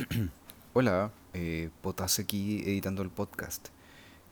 [0.72, 3.68] Hola, eh, Potas aquí editando el podcast.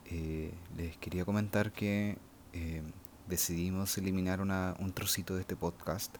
[0.06, 2.16] Eh, les quería comentar que
[2.52, 2.82] eh,
[3.26, 6.16] decidimos eliminar una, un trocito de este podcast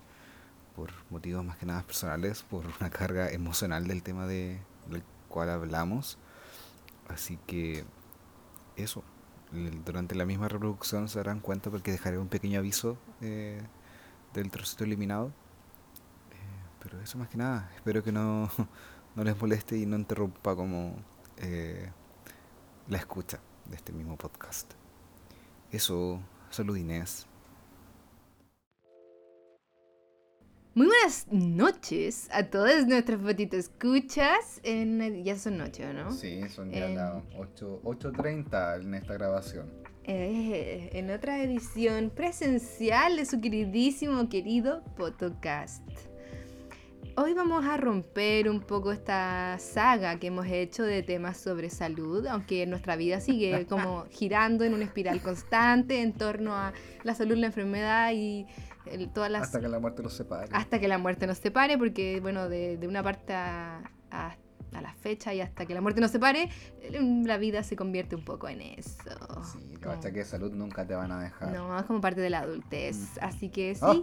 [0.76, 5.50] por motivos más que nada personales, por una carga emocional del tema de, del cual
[5.50, 6.18] hablamos.
[7.08, 7.84] Así que
[8.76, 9.02] eso,
[9.84, 13.62] durante la misma reproducción se darán cuenta porque dejaré un pequeño aviso eh,
[14.34, 15.32] del trocito eliminado.
[16.80, 18.48] Pero eso más que nada, espero que no,
[19.18, 20.94] no les moleste y no interrumpa como
[21.38, 21.90] eh,
[22.86, 24.74] la escucha de este mismo podcast.
[25.72, 27.26] Eso, salud Inés.
[30.74, 34.60] Muy buenas noches a todas nuestras fotitos escuchas.
[34.62, 36.12] En, ya son noche, ¿o ¿no?
[36.12, 39.68] Sí, son ya las 8.30 en esta grabación.
[40.04, 45.82] Eh, en otra edición presencial de su queridísimo, querido Podcast.
[47.20, 52.24] Hoy vamos a romper un poco esta saga que hemos hecho de temas sobre salud,
[52.28, 57.36] aunque nuestra vida sigue como girando en una espiral constante en torno a la salud,
[57.36, 58.46] la enfermedad y
[58.86, 60.48] el- todas las Hasta que la muerte los separe.
[60.52, 64.36] hasta que la muerte nos separe, porque bueno, de, de una parte a, a-
[64.72, 66.50] a la fecha y hasta que la muerte nos separe,
[66.92, 68.90] la vida se convierte un poco en eso.
[69.50, 71.52] Sí, los Como- achaques de salud nunca te van a dejar.
[71.52, 73.18] no, es como parte de la adultez.
[73.20, 73.96] Así que sí, Ah.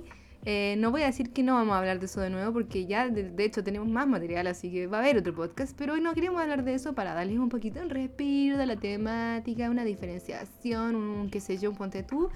[0.46, 2.86] Eh, no voy a decir que no vamos a hablar de eso de nuevo, porque
[2.86, 5.94] ya de, de hecho tenemos más material, así que va a haber otro podcast, pero
[5.94, 9.70] hoy no queremos hablar de eso para darles un poquito un respiro de la temática,
[9.70, 12.30] una diferenciación, un qué sé yo, un ponte tú.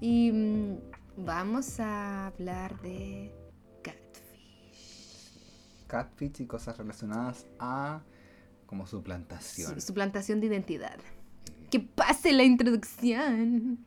[0.00, 0.76] Y mm,
[1.24, 3.32] vamos a hablar de
[3.82, 5.32] catfish.
[5.86, 8.02] Catfish y cosas relacionadas a
[8.66, 9.74] como suplantación.
[9.74, 10.98] Su- suplantación de identidad.
[11.70, 13.78] Que pase la introducción.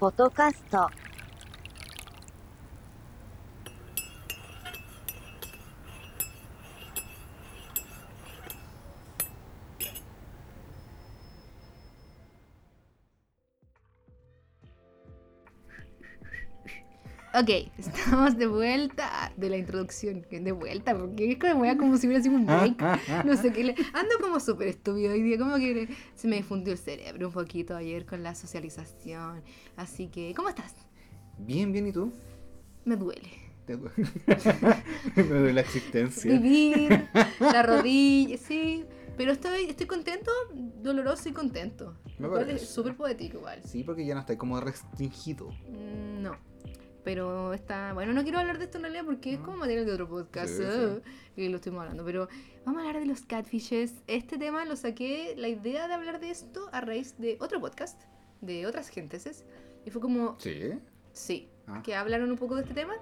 [0.00, 1.09] フォトカスト。
[17.40, 20.26] Ok, estamos de vuelta de la introducción.
[20.30, 23.24] De vuelta, porque es como, como si hubiera sido un break.
[23.24, 23.64] No sé qué.
[23.64, 27.32] le- Ando como súper estúpido hoy día, como que se me difundió el cerebro un
[27.32, 29.42] poquito ayer con la socialización.
[29.76, 30.74] Así que, ¿cómo estás?
[31.38, 32.12] Bien, bien, ¿y tú?
[32.84, 33.28] Me duele.
[33.66, 33.90] Te du-
[35.16, 36.30] Me duele la existencia.
[36.32, 37.08] Vivir,
[37.40, 38.84] la rodilla, sí.
[39.16, 40.30] Pero estoy, estoy contento,
[40.82, 41.94] doloroso y contento.
[42.18, 42.54] Me parece.
[42.56, 43.60] es súper poético igual.
[43.64, 45.50] Sí, porque ya no está como restringido.
[45.68, 46.49] Mm, No.
[47.04, 47.92] Pero está.
[47.94, 50.52] Bueno, no quiero hablar de esto en realidad porque es como material de otro podcast.
[50.54, 51.00] Sí, eh,
[51.36, 52.04] Y lo estuvimos hablando.
[52.04, 52.28] Pero
[52.66, 53.94] vamos a hablar de los catfishes.
[54.06, 58.02] Este tema lo saqué, la idea de hablar de esto a raíz de otro podcast,
[58.42, 59.44] de otras gentes.
[59.86, 60.72] Y fue como, Sí.
[61.12, 61.82] sí, Ah.
[61.82, 62.94] que hablaron un poco de este tema.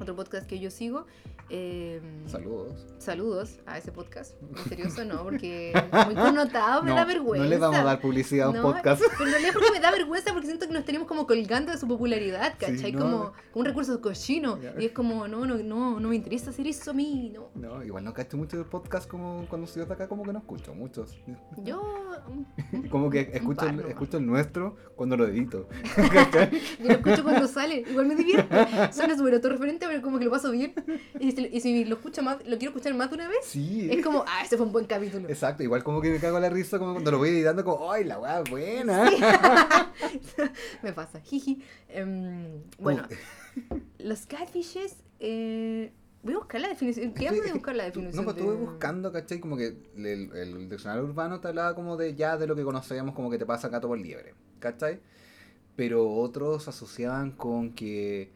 [0.00, 1.06] Otro podcast que yo sigo.
[1.50, 2.86] Eh, Saludos.
[2.98, 4.40] Saludos a ese podcast.
[4.54, 5.72] Misterioso no, porque
[6.06, 7.44] muy connotado, me da vergüenza.
[7.44, 9.02] No le vamos a dar publicidad a un No, podcast.
[9.18, 11.88] Pero realidad porque me da vergüenza porque siento que nos tenemos como colgando de su
[11.88, 12.92] popularidad, Sí, ¿cachai?
[12.92, 13.32] no, como, no.
[13.52, 14.58] como un recurso cochino.
[14.78, 17.50] Y es como, no, no, no, no me interesa hacer eso a mí, no.
[17.54, 20.38] No, igual no cacho mucho del podcast como cuando estoy de acá, como que no
[20.38, 21.18] escucho muchos.
[21.64, 21.82] Yo.
[22.90, 25.68] Como que escucho, el, escucho el nuestro cuando lo edito.
[26.80, 28.92] Yo lo escucho cuando sale, igual me divierte.
[28.92, 30.74] Suena súper autorreferente, pero como que lo paso bien.
[31.18, 33.88] Y si, y si lo escucho más, lo quiero escuchar más de una vez, Sí.
[33.90, 35.28] es como, ah, ese fue un buen capítulo.
[35.28, 37.92] Exacto, igual como que me cago en la risa como cuando lo voy editando como,
[37.92, 39.10] ¡ay, la weá buena!
[40.82, 41.62] me pasa, jiji.
[41.88, 43.04] Em, bueno,
[43.70, 44.96] Uh, los catfishes.
[45.18, 45.92] Eh,
[46.22, 47.12] voy a buscar la definición.
[47.12, 48.24] ¿Qué estoy- de buscar la definición?
[48.24, 49.40] No, de- estuve buscando, ¿cachai?
[49.40, 53.14] Como que el, el diccionario urbano te hablaba como de ya de lo que conocemos,
[53.14, 55.00] como que te pasa gato por liebre, ¿cachai?
[55.76, 58.30] Pero otros asociaban con que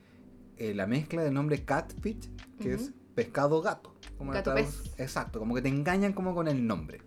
[0.59, 3.95] eh, la mezcla del nombre catfish, que es pescado gato.
[4.19, 4.95] Como Gato pez.
[4.99, 7.01] Exacto, como que te engañan como con el nombre.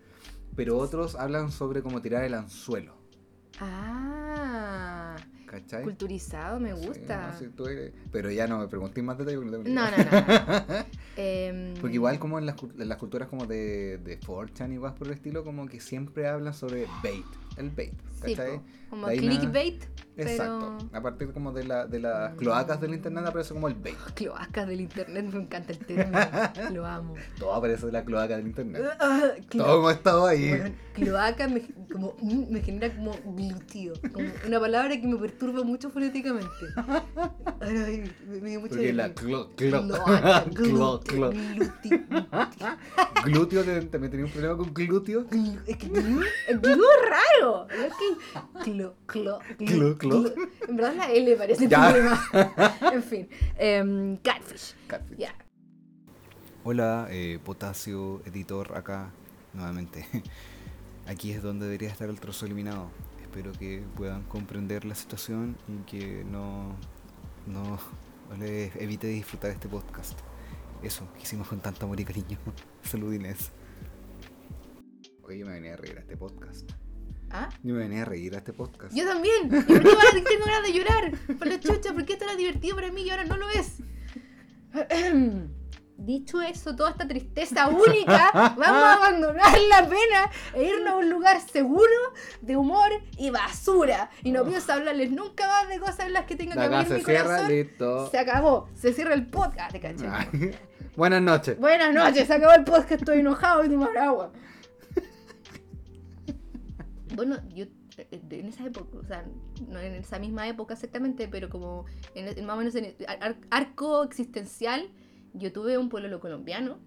[0.56, 2.96] Pero otros hablan sobre como tirar el anzuelo,
[3.60, 5.16] Ah,
[5.46, 5.84] ¿cachai?
[5.84, 7.32] culturizado, me Sí, gusta.
[7.32, 9.92] no, sí, tú eres- Pero ya no me preguntéis más detalles porque no tengo No,
[9.92, 10.86] no, no.
[11.20, 14.78] Em, Porque igual como en las, cu- en las culturas como de, de 4chan y
[14.80, 17.26] más por el estilo, como que siempre hablan sobre bait,
[17.58, 17.94] el bait,
[18.24, 18.58] Sí, ¿cachai?
[18.58, 19.84] po, como clickbait,
[20.16, 20.78] Exacto.
[20.80, 20.98] pero.
[20.98, 22.38] A partir como de, la, de las Mm.
[22.38, 23.96] cloacas del internet aparece como el bait.
[24.16, 26.18] Cloacas del internet, me encanta el término.
[26.74, 27.14] lo amo.
[27.38, 28.84] Todo aparece de la cloaca del internet.
[29.00, 30.50] Ah, Todo hemos estado ahí.
[30.50, 31.62] Bueno, cloaca me,
[31.92, 36.50] como, mm, me genera como glúteo, como una palabra que me perturba mucho fonéticamente.
[37.62, 41.30] Ay, me, me dio mucha Porque la clo, clo, Cloaca, clo, glúteo, clo.
[41.32, 42.00] glúteo.
[43.26, 45.28] Glúteo, te- también tenía un problema con glúteo.
[45.30, 46.62] Glu- Es que glu es
[47.70, 50.26] Es que clo, clo, Clo, clo.
[50.68, 51.90] En verdad la L parece Ya.
[51.92, 52.22] problema.
[52.94, 53.30] En fin.
[53.58, 54.76] em, catfish.
[56.64, 59.12] Hola, eh, Potasio, editor, acá
[59.54, 60.06] nuevamente.
[61.08, 62.90] Aquí es donde debería estar el trozo eliminado.
[63.22, 66.76] Espero que puedan comprender la situación y que no,
[67.46, 67.80] no,
[68.30, 70.20] no les evite disfrutar este podcast.
[70.84, 72.38] Eso, que hicimos con tanto amor y cariño.
[72.84, 73.52] Salud Inés.
[75.24, 76.70] Oye, yo me venía a reír a este podcast.
[77.32, 77.50] ¿Ah?
[77.64, 78.94] Yo me venía a reír a este podcast.
[78.96, 79.46] Yo también.
[79.48, 81.12] ¿Y por qué ahora tengo ganas de llorar?
[81.38, 83.78] Por la chucha, ¿por qué esto era divertido para mí y ahora no lo es?
[85.98, 91.10] Dicho eso, toda esta tristeza única, vamos a abandonar la pena e irnos a un
[91.10, 91.92] lugar seguro
[92.42, 94.12] de humor y basura.
[94.24, 97.00] Y no pienso hablarles nunca más de cosas en las que tenga que abrir mi
[97.00, 97.50] se cierra, corazón.
[97.52, 98.12] listo.
[98.12, 100.06] Se acabó, se cierra el podcast, te caché.
[100.96, 101.60] Buenas noches.
[101.60, 104.32] Buenas noches, se acabó el podcast, estoy enojado y tomar agua.
[107.18, 107.66] Bueno, yo
[107.98, 109.26] eh, en esa época, o sea,
[109.68, 113.38] no en esa misma época exactamente, pero como en, más o menos en el ar-
[113.50, 114.88] arco existencial,
[115.34, 116.78] yo tuve un pololo colombiano.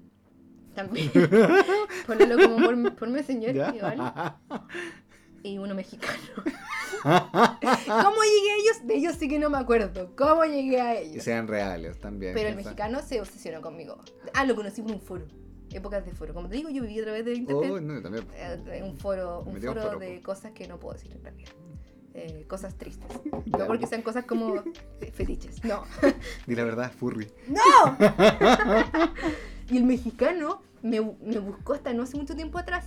[0.75, 1.11] También.
[2.07, 3.75] pololo como por, por mi señor, ¿Ya?
[3.75, 4.15] igual.
[5.43, 6.19] Y uno mexicano.
[7.03, 7.13] ¿Cómo
[8.23, 8.87] llegué a ellos?
[8.87, 10.15] De ellos sí que no me acuerdo.
[10.15, 11.25] ¿Cómo llegué a ellos?
[11.25, 12.35] sean reales también.
[12.35, 13.99] Pero el mexicano se obsesionó conmigo.
[14.35, 15.25] Ah, lo conocí por un foro.
[15.73, 16.35] Épocas de foro.
[16.35, 17.71] Como te digo, yo viví a través de internet.
[17.71, 18.27] Oh, no, también.
[18.35, 21.53] Eh, un foro, un foro foro, de cosas que no puedo decir en realidad.
[22.15, 23.09] Eh, cosas tristes.
[23.47, 24.63] No porque sean cosas como
[25.13, 25.63] fetiches.
[25.65, 25.85] No.
[26.47, 27.31] Di la verdad, furry.
[27.49, 27.97] ¡No!
[29.71, 32.87] y el mexicano me, me buscó hasta no hace mucho tiempo atrás.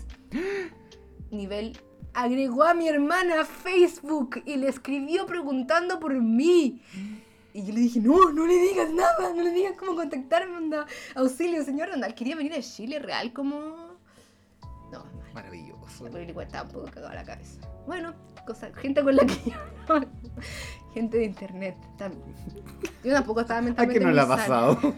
[1.32, 1.78] Nivel.
[2.14, 6.82] Agregó a mi hermana a Facebook y le escribió preguntando por mí.
[7.54, 10.88] Y yo le dije, no, no le digas nada, no le digas cómo contactarme, onda.
[11.16, 12.10] Auxilio, señor, onda.
[12.14, 13.58] Quería venir a Chile real como...
[14.92, 15.34] No, mal.
[15.34, 16.06] Maravilloso.
[16.12, 17.60] Pero igual estaba un poco cagado la cabeza.
[17.86, 18.14] Bueno,
[18.48, 19.56] cosa, gente con la que yo
[20.00, 20.06] no-
[20.94, 21.76] Gente de internet.
[23.04, 24.78] Yo tampoco estaba ¿A mentalmente qué no le ha pasado?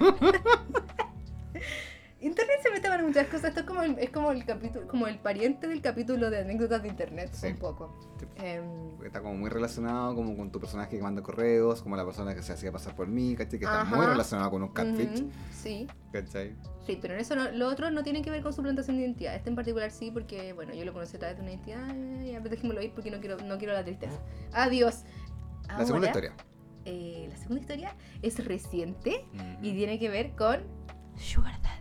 [2.25, 3.45] Internet se mete para muchas cosas.
[3.49, 6.81] Esto es como el, es como el capítulo, como el pariente del capítulo de anécdotas
[6.81, 7.47] de internet, Sí.
[7.47, 7.95] un poco.
[8.19, 8.25] Sí.
[8.37, 8.65] Em,
[9.05, 12.41] Está como muy relacionado como con tu personaje que manda correos, como la persona que
[12.41, 13.59] se hacía pasar por mí, ¿cachai?
[13.59, 13.95] Que está Ajá.
[13.95, 16.55] muy relacionado con un catfish, sí, ¿cachai?
[16.87, 19.35] sí, pero en eso no- lo otro no tiene que ver con suplantación de identidad.
[19.35, 21.87] Este en particular sí, porque bueno, yo lo conocí a través de una identidad.
[21.95, 24.19] eh, Ya, pero dejémoslo ir porque no quiero, no quiero la tristeza.
[24.53, 25.03] Adiós.
[25.67, 26.33] La segunda historia.
[26.85, 29.25] eh, la segunda historia es reciente
[29.61, 29.77] y Ujú.
[29.77, 30.61] tiene que ver con
[31.17, 31.74] Sugar Daddies.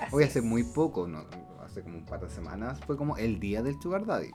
[0.00, 0.44] Así Hoy hace es.
[0.44, 1.24] muy poco, ¿no?
[1.64, 4.30] hace como un par de semanas, fue como el día del Sugar Daddy.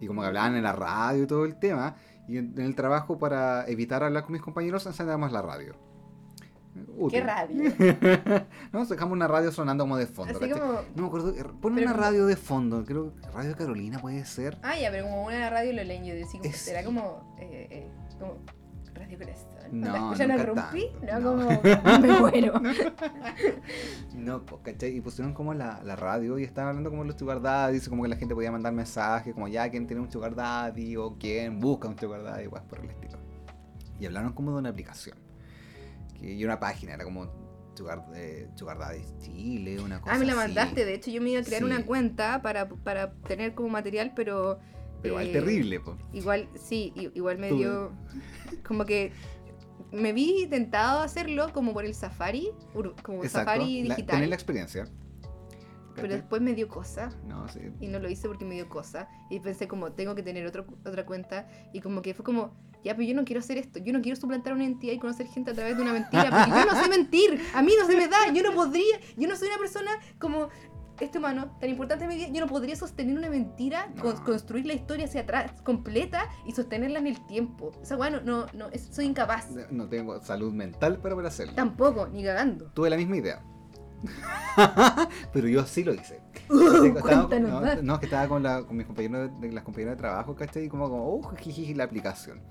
[0.00, 1.94] Y como que hablaban en la radio y todo el tema,
[2.26, 5.74] y en, en el trabajo para evitar hablar con mis compañeros encendamos la radio.
[7.08, 7.72] ¿Qué radio?
[8.72, 10.36] no, dejamos una radio sonando como de fondo.
[10.40, 10.72] Así como.
[10.96, 14.24] No me acuerdo, er, pon una como- radio de fondo, creo que Radio Carolina puede
[14.24, 14.58] ser.
[14.62, 16.12] Ah, ya, pero como una radio lo leño.
[16.14, 17.36] Decía, como, Es- era como.
[17.38, 18.38] Eh, eh, como
[19.04, 19.48] Radio Corazón.
[19.72, 20.86] No, ¿La escuchan a nunca Rumpi?
[21.06, 21.60] tanto, No, no.
[21.62, 21.98] como.
[22.00, 22.60] Me muero.
[24.14, 24.96] No, po, ¿cachai?
[24.96, 28.08] Y pusieron como la, la radio y estaban hablando como los sugar daddies, como que
[28.08, 31.88] la gente podía mandar mensajes, como ya quién tiene un sugar daddy o quién busca
[31.88, 33.18] un sugar daddy, pues por el estilo.
[33.98, 35.16] Y hablaron como de una aplicación.
[36.18, 37.44] Que, y una página, era como
[37.76, 40.40] Sugar, eh, sugar Daddy Chile, una cosa Ah, me la así.
[40.42, 40.84] mandaste.
[40.84, 41.64] De hecho, yo me iba a crear Sí.
[41.66, 44.60] una cuenta para, para tener como material, pero.
[45.04, 45.96] Pero al eh, terrible, po.
[46.12, 47.92] Igual, sí, igual me Tú- dio.
[48.66, 49.12] Como que.
[49.92, 53.50] Me vi tentado a hacerlo como por el Safari, como Exacto.
[53.50, 54.16] Safari la- digital.
[54.16, 54.88] tener la experiencia.
[55.94, 57.10] pero después me dio cosa.
[57.28, 57.60] No, sí.
[57.80, 59.08] y no lo hice porque me dio cosa.
[59.30, 61.46] Y pensé como, tengo que tener otro, otra cuenta.
[61.72, 63.78] Y como que fue como, ya, pero yo no quiero hacer esto.
[63.78, 66.30] Yo no quiero suplantar una identidad y conocer gente a través de una mentira.
[66.30, 67.40] Porque yo no sé mentir.
[67.54, 68.32] A mí no se me da.
[68.32, 68.96] Yo no podría.
[69.16, 70.48] Yo no soy una persona como
[71.00, 72.28] este humano tan importante en mi vida.
[72.28, 74.02] Yo no podría sostener una mentira, No.
[74.02, 77.72] con- construir la historia hacia atrás completa y sostenerla en el tiempo.
[77.80, 79.50] O sea, bueno, no, no, es- soy incapaz.
[79.70, 81.54] No tengo salud mental para poder hacerlo.
[81.54, 82.66] Tampoco, ni cagando.
[82.72, 83.42] Tuve la misma idea.
[85.32, 86.20] Pero yo sí lo hice.
[86.50, 89.96] Uh, Estaba- no, no, es que estaba con, la, con mis compañeros de, las compañeras
[89.96, 90.64] de trabajo, ¿cachai?
[90.64, 92.42] Y como, como, oh, jijiji, la aplicación.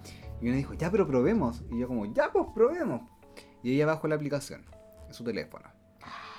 [0.41, 1.63] Y uno dijo, ya, pero probemos.
[1.71, 3.01] Y yo como, ya, pues probemos.
[3.61, 4.65] Y ella bajó la aplicación
[5.07, 5.65] en su teléfono.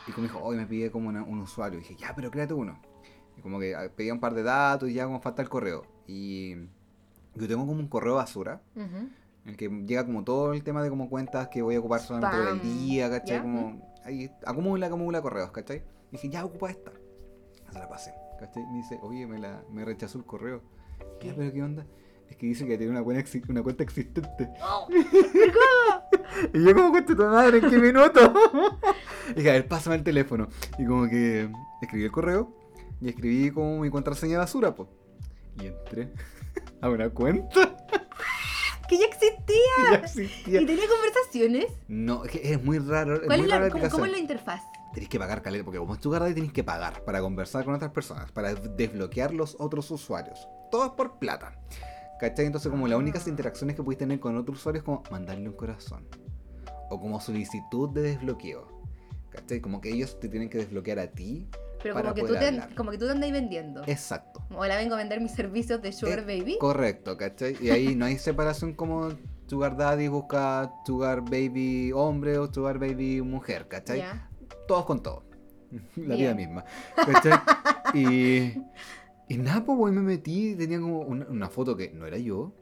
[0.06, 1.78] Y como dijo, hoy me pide como una- un usuario.
[1.78, 2.78] Y dije, ya, pero créate uno.
[3.36, 5.86] Y como que ah, pedía un par de datos y ya como falta el correo.
[6.06, 6.54] Y
[7.34, 8.60] yo tengo como un correo basura.
[9.44, 12.00] En el que llega como todo el tema de como cuentas que voy a ocupar
[12.00, 13.36] solamente por el día, ¿cachai?
[13.42, 15.78] Como ahí acumula, acumula correos, ¿cachai?
[16.10, 16.92] Y dije, ya ocupa esta.
[17.72, 18.62] Se la pasé, ¿cachai?
[18.66, 20.62] Me dice, oye, me, la, me rechazó el correo.
[21.22, 21.86] Ya, pero ¿qué onda?
[22.34, 24.48] Es es que dice que tiene una, buena exi- una cuenta existente.
[24.60, 24.88] Oh,
[26.52, 28.20] y yo como cuento tu madre en qué minuto.
[29.30, 30.48] y dije, a ver, pásame el teléfono.
[30.78, 31.48] Y como que
[31.80, 32.52] escribí el correo
[33.00, 34.88] y escribí como mi contraseña basura, pues.
[35.62, 36.12] Y entré
[36.80, 37.76] a una cuenta
[38.88, 39.90] que ya existía.
[39.92, 40.60] ya existía.
[40.60, 41.66] ¿Y tenía conversaciones?
[41.86, 43.14] No, es que es muy raro.
[43.14, 44.62] Es ¿Cuál muy es la, cómo, cómo es la interfaz?
[44.92, 47.74] Tenéis que pagar caleta, porque como es tu Daddy tenéis que pagar para conversar con
[47.74, 50.48] otras personas, para desbloquear los otros usuarios.
[50.70, 51.58] Todo es por plata.
[52.20, 52.46] ¿Cachai?
[52.46, 55.56] Entonces como las únicas interacciones que puedes tener con otro usuario es como mandarle un
[55.56, 56.06] corazón.
[56.90, 58.66] O como solicitud de desbloqueo.
[59.30, 59.60] ¿Cachai?
[59.60, 61.48] Como que ellos te tienen que desbloquear a ti.
[61.82, 62.74] Pero Para como que, tú poder te, hablar.
[62.76, 63.82] como que tú te andas ahí vendiendo.
[63.86, 64.42] Exacto.
[64.56, 66.56] Hola, vengo a vender mis servicios de Sugar Eh, Baby.
[66.58, 67.56] Correcto, ¿cachai?
[67.60, 69.08] Y ahí no hay separación como
[69.48, 74.02] Sugar Daddy busca Sugar Baby hombre o Sugar Baby mujer, ¿cachai?
[74.66, 75.24] Todos con todo.
[75.96, 76.18] La Bien.
[76.18, 76.64] vida misma.
[76.94, 77.32] ¿Cachai?
[77.92, 78.62] y,
[79.28, 82.52] y nada, pues, güey, me metí tenía como una, una foto que no era yo,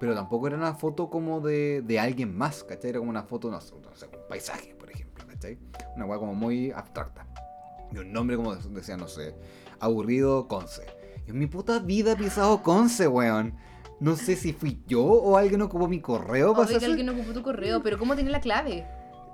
[0.00, 2.90] pero tampoco era una foto como de, de alguien más, ¿cachai?
[2.90, 5.58] Era como una foto, no sé, no sé, un paisaje, por ejemplo, ¿cachai?
[5.96, 7.26] Una weá como muy abstracta.
[7.92, 9.34] Y un nombre como decía, no sé,
[9.80, 10.82] aburrido Conce.
[11.26, 13.54] Y en mi puta vida he pisado Conce, weón.
[14.00, 17.08] No sé si fui yo o alguien ocupó mi correo para Obvio que hacer- alguien
[17.08, 18.86] ocupó tu correo, pero ¿cómo tenía la clave?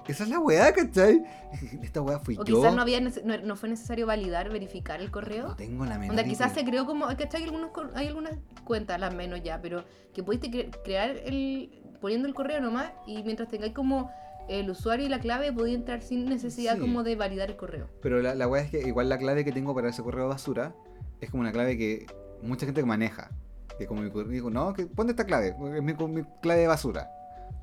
[0.06, 1.24] Esa es la weá, ¿cachai?
[1.82, 2.56] Esta weá fui O yo.
[2.56, 3.10] quizás no, había no,
[3.42, 5.48] no fue necesario validar, verificar el correo.
[5.48, 7.08] No tengo la menor Onda, quizás se creó como.
[7.16, 8.34] Que hay, algunos, hay algunas
[8.64, 11.82] cuentas, las menos ya, pero que pudiste cre- crear el.
[12.00, 14.10] poniendo el correo nomás y mientras tengáis como
[14.48, 16.80] el usuario y la clave podía entrar sin necesidad Sí.
[16.80, 17.88] como de validar el correo.
[18.02, 20.74] Pero la, la weá es que igual la clave que tengo para ese correo basura
[21.22, 22.06] es como una clave que
[22.42, 23.30] mucha gente maneja.
[23.78, 27.08] Que como mi digo, no, que ponte esta clave, es mi, mi clave de basura.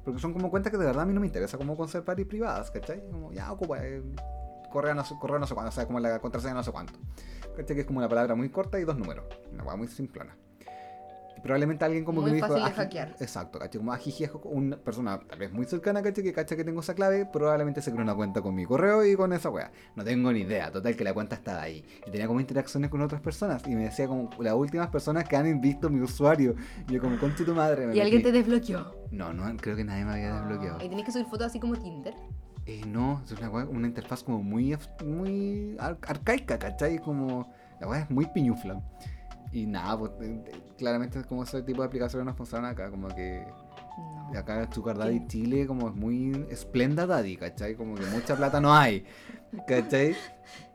[0.03, 2.25] Porque son como cuentas que de verdad a mí no me interesa como conservar y
[2.25, 3.03] privadas, ¿cachai?
[3.09, 4.01] Como ya ocupa eh,
[4.71, 6.93] correo, no sé, correo no sé cuánto, o sea, como la contraseña no sé cuánto.
[7.55, 7.75] ¿Cachai?
[7.75, 9.25] Que es como una palabra muy corta y dos números.
[9.51, 10.35] Una weá muy simplona.
[11.41, 12.47] Probablemente alguien como Muy que me dijo.
[12.47, 13.15] fácil de "Ah, hackear".
[13.19, 13.79] Exacto, ¿cachai?
[13.79, 16.23] Como ajiji, una persona tal vez muy cercana, ¿cachai?
[16.23, 19.15] Que cacha que tengo esa clave, probablemente se creó una cuenta con mi correo y
[19.15, 19.71] con esa weá.
[19.95, 21.83] No tengo ni idea, total que la cuenta estaba ahí.
[22.05, 23.63] Y tenía como interacciones con otras personas.
[23.67, 26.55] Y me decía como las últimas personas que han visto mi usuario.
[26.87, 27.87] Y yo como, concha tu madre.
[27.87, 28.95] me Y alguien te desbloqueó.
[29.11, 30.77] No, no, creo que nadie me había desbloqueado.
[30.83, 32.13] Y tenías que subir fotos así como Tinder.
[32.67, 36.99] Eh, no, es una, una interfaz como muy, muy ar- arcaica, ¿cachai?
[36.99, 38.79] Como, la weá es muy piñufla.
[39.51, 40.11] Y nada, pues
[40.77, 43.45] claramente es como ese tipo de aplicaciones no funcionan acá, como que
[44.31, 44.39] No.
[44.39, 47.75] acá Sugar Daddy Chile como es muy esplenda daddy, ¿cachai?
[47.75, 49.05] Como que mucha plata no hay,
[49.67, 50.15] ¿cachai?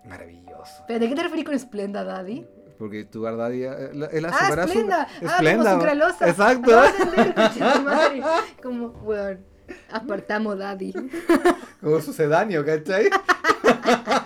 [0.06, 0.84] Maravilloso.
[0.86, 2.46] ¿Pero de qué te referís con Splenda, Daddy?
[2.78, 5.02] Porque Sugar Daddy eh, la- es la Ah, super azul- Splenda.
[5.10, 6.28] Ah, Esplenda, como sucralosa.
[6.28, 6.70] Exacto.
[7.84, 8.22] Madre.
[8.62, 9.40] Como, weón,
[9.90, 10.92] apartamos Daddy.
[11.80, 13.08] Como sucedáneo, ¿cachai?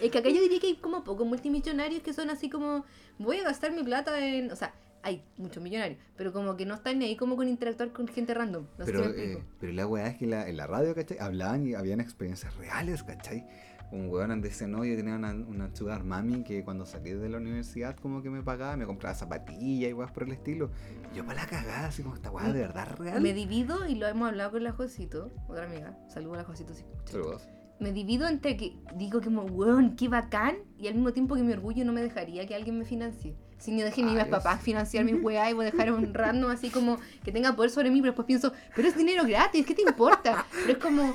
[0.00, 2.84] Es que acá yo diría que hay como pocos multimillonarios que son así como,
[3.18, 4.50] voy a gastar mi plata en...
[4.50, 8.08] O sea, hay muchos millonarios, pero como que no están ahí como con interactuar con
[8.08, 8.66] gente random.
[8.76, 9.38] No sé Pero, si explico.
[9.40, 11.18] eh, pero la weá es que la- en la radio, ¿cachai?
[11.20, 13.46] Hablaban y habían experiencias reales, ¿cachai?
[13.92, 17.36] Un weón dice, no, yo tenía una, una sugar mami que cuando salí de la
[17.38, 20.70] universidad como que me pagaba, me compraba zapatillas y weas por el estilo.
[21.12, 23.20] Y yo para la cagada, así como esta weá de verdad real.
[23.20, 25.96] Me divido y lo hemos hablado con la Josito, otra amiga.
[26.08, 26.74] Saludos a la Josito.
[26.74, 26.82] si.
[27.04, 27.48] Saludos.
[27.78, 31.52] Me divido entre que digo que weón, qué bacán, y al mismo tiempo que mi
[31.52, 33.36] orgullo no me dejaría que alguien me financie.
[33.58, 36.12] Si no dejé ni mis papás financiar mis weá y voy a dejar a un
[36.12, 39.66] random así como que tenga poder sobre mí, pero después pienso, pero es dinero gratis,
[39.66, 40.46] ¿qué te importa?
[40.52, 41.14] Pero es como.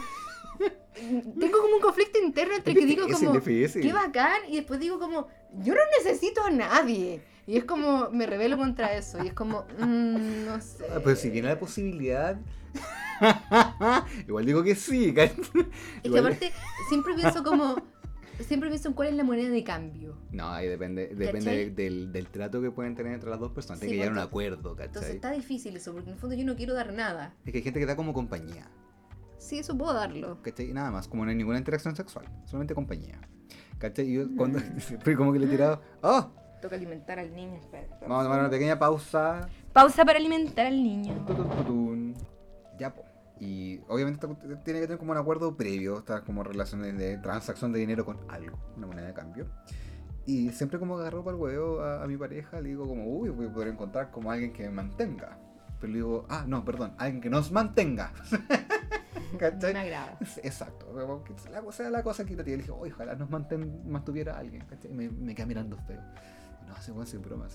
[1.39, 5.27] Tengo como un conflicto interno entre que digo como, qué bacán, y después digo como,
[5.63, 7.21] yo no necesito a nadie.
[7.47, 10.85] Y es como, me rebelo contra eso, y es como, mm, no sé.
[10.93, 12.37] Ah, pero si tiene la posibilidad.
[14.27, 15.13] Igual digo que sí.
[16.03, 16.51] Es que aparte,
[16.89, 17.75] siempre pienso como,
[18.39, 20.17] siempre pienso en cuál es la moneda de cambio.
[20.31, 23.79] No, ahí depende, depende del, del trato que pueden tener entre las dos personas.
[23.79, 25.15] Sí, Tiene que llegar a un acuerdo, Entonces ¿cachai?
[25.15, 27.35] está difícil eso, porque en el fondo yo no quiero dar nada.
[27.45, 28.69] Es que hay gente que da como compañía.
[29.37, 30.41] Sí, eso puedo darlo.
[30.41, 30.71] ¿Cachai?
[30.73, 33.19] Nada más, como no hay ninguna interacción sexual, solamente compañía.
[33.77, 34.07] ¿Cachai?
[34.07, 34.59] Y yo cuando
[35.03, 36.31] fui como que le he tirado, ¡oh!
[36.61, 37.55] Toca alimentar al niño.
[37.55, 37.87] espera.
[38.01, 39.49] Vamos a tomar una pequeña pausa.
[39.73, 41.25] Pausa para alimentar al niño.
[41.25, 41.33] Po.
[43.41, 44.27] Y obviamente
[44.63, 48.19] tiene que tener como un acuerdo previo, estas como relaciones de transacción de dinero con
[48.29, 49.47] algo, una moneda de cambio.
[50.27, 53.29] Y siempre como agarro para el huevo a, a mi pareja, le digo como, uy,
[53.29, 55.39] voy a poder encontrar como alguien que me mantenga.
[55.79, 58.13] Pero le digo, ah, no, perdón, alguien que nos mantenga.
[59.39, 59.73] ¿Cachai?
[59.73, 60.19] Me agrada.
[60.43, 61.33] Exacto, que
[61.71, 62.57] sea la, cosa equitativa.
[62.57, 64.63] Le dije, "Oye, ojalá nos manten, mantuviera alguien.
[64.65, 64.91] ¿cachai?
[64.91, 65.99] Y Me, me queda mirando feo.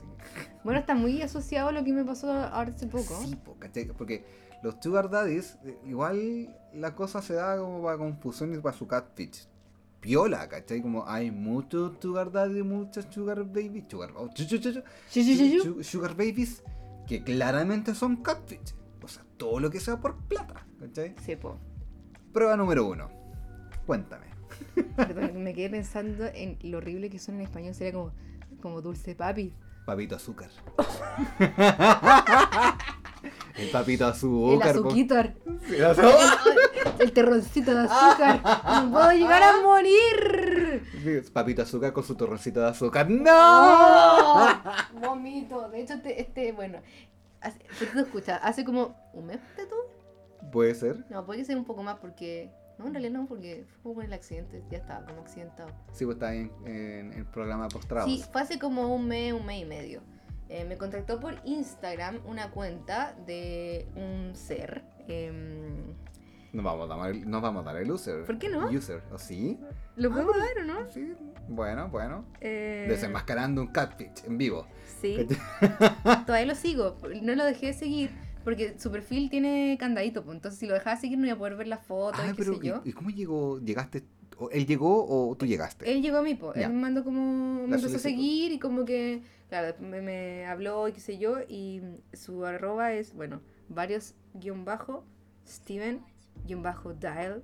[0.02, 0.14] No.
[0.64, 3.18] Bueno, está muy asociado a lo que me pasó ahora hace poco.
[3.24, 3.56] Sí, po.
[3.96, 4.24] Porque
[4.62, 8.86] los sugar daddies, eh, igual la cosa se da como para confusión y para su
[8.86, 9.48] catfish.
[10.00, 10.82] piola, ¿cachai?
[10.82, 15.20] Como hay muchos sugar daddy, muchas sugar baby, sugar, oh, chu, chu, chu, chu, Chu,
[15.22, 15.62] chu, chu, chu.
[15.74, 16.62] su- sugar babies
[17.08, 18.74] que claramente son catfish.
[19.02, 21.14] O sea, todo lo que sea por plata, ¿cachai?
[21.24, 21.58] Sí, po.
[22.32, 23.08] Prueba número uno.
[23.86, 24.26] Cuéntame.
[24.96, 27.74] Perdón, me quedé pensando en lo horrible que son en español.
[27.74, 28.12] Sería como,
[28.66, 29.54] como dulce papi.
[29.84, 30.50] Papito azúcar.
[33.56, 34.74] El papito El azúcar.
[34.74, 34.80] po.
[34.88, 35.32] azuquitor.
[35.68, 35.96] El.
[36.98, 38.40] El terroncito de azúcar.
[38.82, 40.82] No puedo llegar a morir.
[41.32, 43.08] Papito azúcar con su torroncito de azúcar.
[43.08, 43.30] ¡No!
[43.32, 44.48] ¡Oh!
[44.94, 45.68] Vomito.
[45.68, 46.80] De hecho, este, este bueno.
[47.40, 47.60] Hace,
[47.92, 49.76] tú escuchas, hace como un mes de tú.
[50.50, 51.04] Puede ser.
[51.08, 52.50] No, puede ser un poco más porque.
[52.78, 54.62] No, en realidad no, porque fue como el accidente.
[54.70, 55.70] Ya estaba como accidentado.
[55.92, 58.10] Sí, pues está en, en el programa postrados.
[58.10, 60.02] Sí, fue hace como un mes, un mes y medio.
[60.48, 64.84] Eh, me contactó por Instagram una cuenta de un ser.
[65.08, 65.94] em,
[66.52, 68.24] Nos vamos a dar, nos vamos a dar el user.
[68.24, 68.68] ¿Por qué no?
[68.70, 69.58] User, ¿o sí?
[69.96, 70.88] ¿Lo podemos dar o no?
[70.92, 71.14] Sí.
[71.48, 72.24] Bueno, bueno.
[72.40, 74.66] Eh, Desenmascarando un catfish en vivo.
[75.00, 75.26] Sí.
[76.26, 76.96] Todavía lo sigo.
[77.22, 78.10] No lo dejé de seguir
[78.46, 80.22] porque su perfil tiene candadito.
[80.22, 82.28] Pues, entonces, si lo dejaba de seguir, no iba a poder ver las fotos Ah,
[82.28, 82.80] y qué pero sé yo.
[82.84, 83.58] ¿y, cómo llegó?
[83.58, 84.04] ¿Llegaste?
[84.38, 85.90] o ¿Él llegó o tú llegaste?
[85.90, 86.38] Él llegó a mí.
[86.54, 86.66] Ya.
[86.66, 87.62] él me mandó como.
[87.62, 89.24] La Me empezó a seguir y como que.
[89.48, 91.38] Claro, después me, me habló y qué sé yo.
[91.48, 95.04] Y su arroba es, bueno, varios guion bajo,
[95.44, 96.00] Steven
[96.46, 97.42] guion bajo dial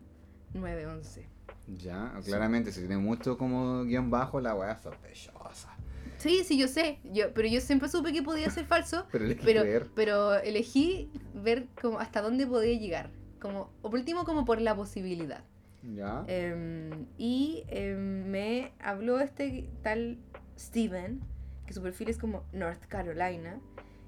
[0.55, 1.27] 911.
[1.67, 5.77] Ya, claramente, si tiene mucho como guion bajo, la weá es sospechosa.
[6.23, 7.00] Sí, sí, yo sé.
[7.05, 9.07] Yo, pero yo siempre supe que podía ser falso.
[9.12, 9.87] Pero que pero, creer.
[9.95, 13.11] pero elegí ver como hasta dónde podía llegar.
[13.41, 15.43] Como, o por último, como por la posibilidad.
[15.83, 16.25] Ya.
[16.29, 20.19] Em, y em, me habló este tal
[20.57, 21.21] Steven,
[21.67, 23.61] que su perfil es como North Carolina,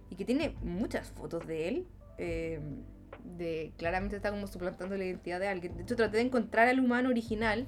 [0.08, 1.86] y que tiene muchas fotos de él.
[2.18, 2.82] em,
[3.24, 5.76] de claramente está como suplantando la identidad de alguien.
[5.76, 7.66] De hecho, traté de encontrar al humano original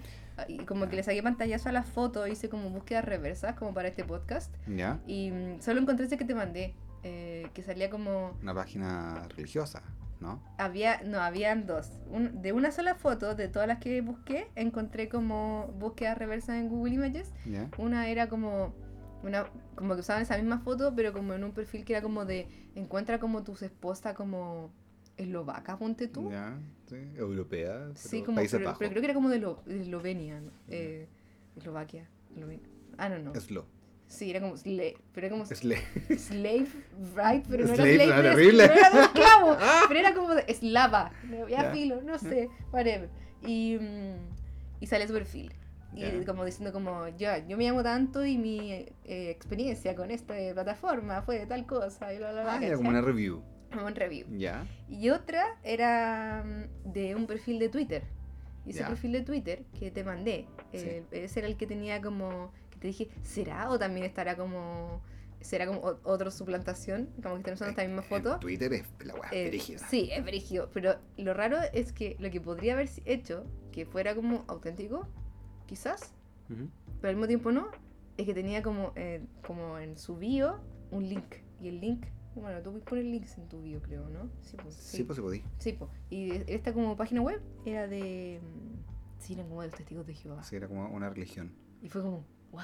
[0.48, 3.88] y como que le saqué pantallazo a las fotos, hice como búsquedas reversas como para
[3.88, 4.54] este podcast.
[4.66, 5.00] Ya.
[5.06, 9.82] Y mm, solo encontré ese que te mandé, eh, que salía como Una página religiosa,
[10.20, 10.42] ¿no?
[10.58, 11.90] había, no, habían dos.
[12.10, 16.68] Un- de una sola foto, de todas las que busqué, encontré como búsquedas reversas en
[16.68, 17.32] Google Images.
[17.44, 17.68] Ya.
[17.78, 18.74] Una era como,
[19.22, 22.24] una, como que usaban esa misma foto, pero como en un perfil que era como
[22.24, 24.70] de, encuentra como tus esposas como
[25.16, 26.30] eslovaca, ponte tú.
[26.30, 26.58] Ya,
[26.88, 26.96] sí.
[27.16, 27.72] Europea.
[27.78, 28.78] Pero Sí, como, Países pero, Bajos.
[28.78, 30.42] pero creo que era como de, Lo- de Eslovenia.
[30.68, 31.06] Eh,
[31.56, 32.08] Eslovaquia.
[32.34, 32.66] Eslovenia.
[32.98, 33.34] Ah, no, no.
[33.34, 33.64] Slow.
[34.08, 35.78] Sí, era como slave, pero era como Slay.
[36.16, 36.68] slave,
[37.16, 39.56] right, pero no Slave, era slave, no, no era de esclavo,
[39.88, 41.10] pero era como de eslava,
[41.48, 41.70] ya Ya.
[41.72, 43.08] filo, no sé, whatever.
[43.42, 44.16] Y, mm,
[44.80, 45.52] y sale su perfil.
[45.92, 46.24] Y Ya.
[46.24, 48.92] como diciendo como, ya, yo me llamo tanto y mi eh,
[49.30, 52.54] experiencia con esta plataforma fue de tal cosa y bla, bla, bla.
[52.58, 53.42] Ah, era como una review.
[53.84, 54.26] Un review.
[54.88, 58.02] Y otra era mm, de un perfil de Twitter.
[58.64, 62.52] Y ese perfil de Twitter que te mandé, eh, ese era el que tenía como,
[62.70, 65.00] que te dije, ¿será o también estará como,
[65.40, 67.08] será como otra suplantación?
[67.22, 68.40] Como que están usando esta misma En foto.
[68.40, 69.56] Twitter es la weá Eh,
[69.88, 70.68] sí, es brígido.
[70.74, 75.06] Pero lo raro es que lo que podría haber hecho, que fuera como auténtico,
[75.66, 76.12] quizás,
[76.50, 76.68] Ujú.
[77.00, 77.68] pero al mismo tiempo no,
[78.16, 80.58] es que tenía como, eh, como en su bio
[80.90, 81.36] un link.
[81.60, 82.04] Y el link,
[82.40, 84.28] bueno, tú puedes poner links en tu bio, creo, ¿no?
[84.42, 85.42] Sí, pues, Sí, pues se podía.
[85.58, 85.88] Sí, po.
[86.10, 88.40] y esta como página web era de...
[88.42, 90.42] mm, Sí, eran como de los testigos de Jehová.
[90.42, 91.52] Sí, era como una religión.
[91.82, 92.62] Y fue como, ¿what?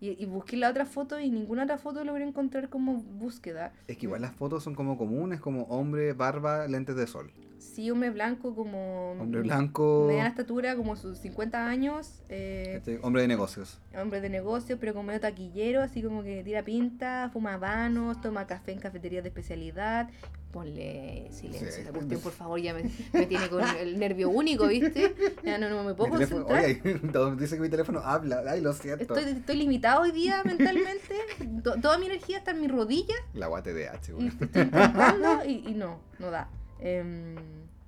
[0.00, 3.72] Y, y busqué la otra foto y ninguna otra foto logré encontrar como búsqueda.
[3.88, 7.32] Es que igual las fotos son como comunes, como hombre, barba, lentes de sol.
[7.58, 9.12] Sí, hombre blanco como...
[9.20, 12.22] Hombre blanco, Mediana estatura, como sus 50 años.
[12.28, 13.78] eh, este, hombre de negocios.
[14.00, 18.46] hombre de negocios, pero como medio taquillero, así como que tira pinta, fuma vanos, toma
[18.46, 20.08] café en cafeterías de especialidad.
[20.52, 21.82] Ponle silencio, Sí.
[21.92, 25.14] cuestión, por favor, ya me, me tiene con el nervio único, ¿viste?
[25.44, 27.24] Ya no, no me puedo teléfono- concentrar.
[27.24, 28.42] oye, dice que mi teléfono habla.
[28.48, 29.02] Ay, lo siento.
[29.14, 31.14] Estoy, estoy limitado hoy día mentalmente.
[31.62, 34.28] To- toda mi energía está en mi rodilla La guate de H, y güey.
[34.28, 36.48] estoy intentando y, y no, no da.
[36.78, 37.36] Em,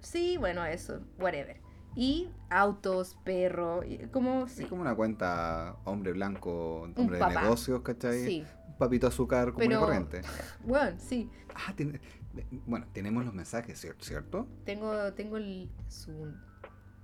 [0.01, 1.61] sí, bueno, eso, whatever.
[1.95, 4.63] Y autos, perro, y como sí.
[4.63, 8.25] Es como una cuenta hombre blanco, hombre de negocios, ¿cachai?
[8.25, 10.21] Sí, Un papito azúcar común y Pero- corriente.
[10.65, 11.29] bueno, sí.
[11.55, 12.01] Ah, tiene-
[12.67, 14.47] bueno, tenemos los mensajes, ¿cier- ¿cierto?
[14.65, 16.33] Tengo, tengo el, su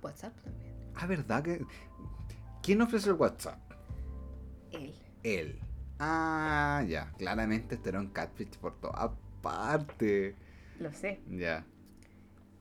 [0.01, 0.73] WhatsApp también.
[0.95, 1.65] Ah, ¿verdad que...
[2.63, 3.59] ¿Quién ofrece el WhatsApp?
[4.71, 4.93] Él.
[5.23, 5.59] Él.
[5.99, 7.11] Ah, ya.
[7.17, 10.35] Claramente era un catfish por todas partes.
[10.79, 11.19] Lo sé.
[11.29, 11.65] Ya.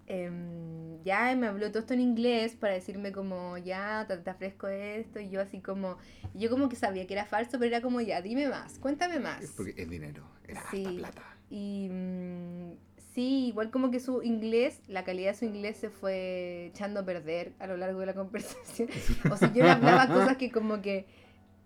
[0.06, 4.68] Em, ya me habló todo esto en inglés para decirme como, ya, te, te ofrezco
[4.68, 5.20] esto.
[5.20, 5.96] Y yo así como,
[6.34, 9.42] yo como que sabía que era falso, pero era como, ya, dime más, cuéntame más.
[9.42, 10.24] Es porque es dinero.
[10.46, 10.84] Era Sí.
[10.84, 11.22] harta plata.
[11.50, 12.72] Y mm,
[13.14, 17.04] Sí, igual como que su inglés, la calidad de su inglés se fue echando a
[17.04, 18.88] perder a lo largo de la conversación.
[19.30, 21.06] O sea, yo le hablaba cosas que como que,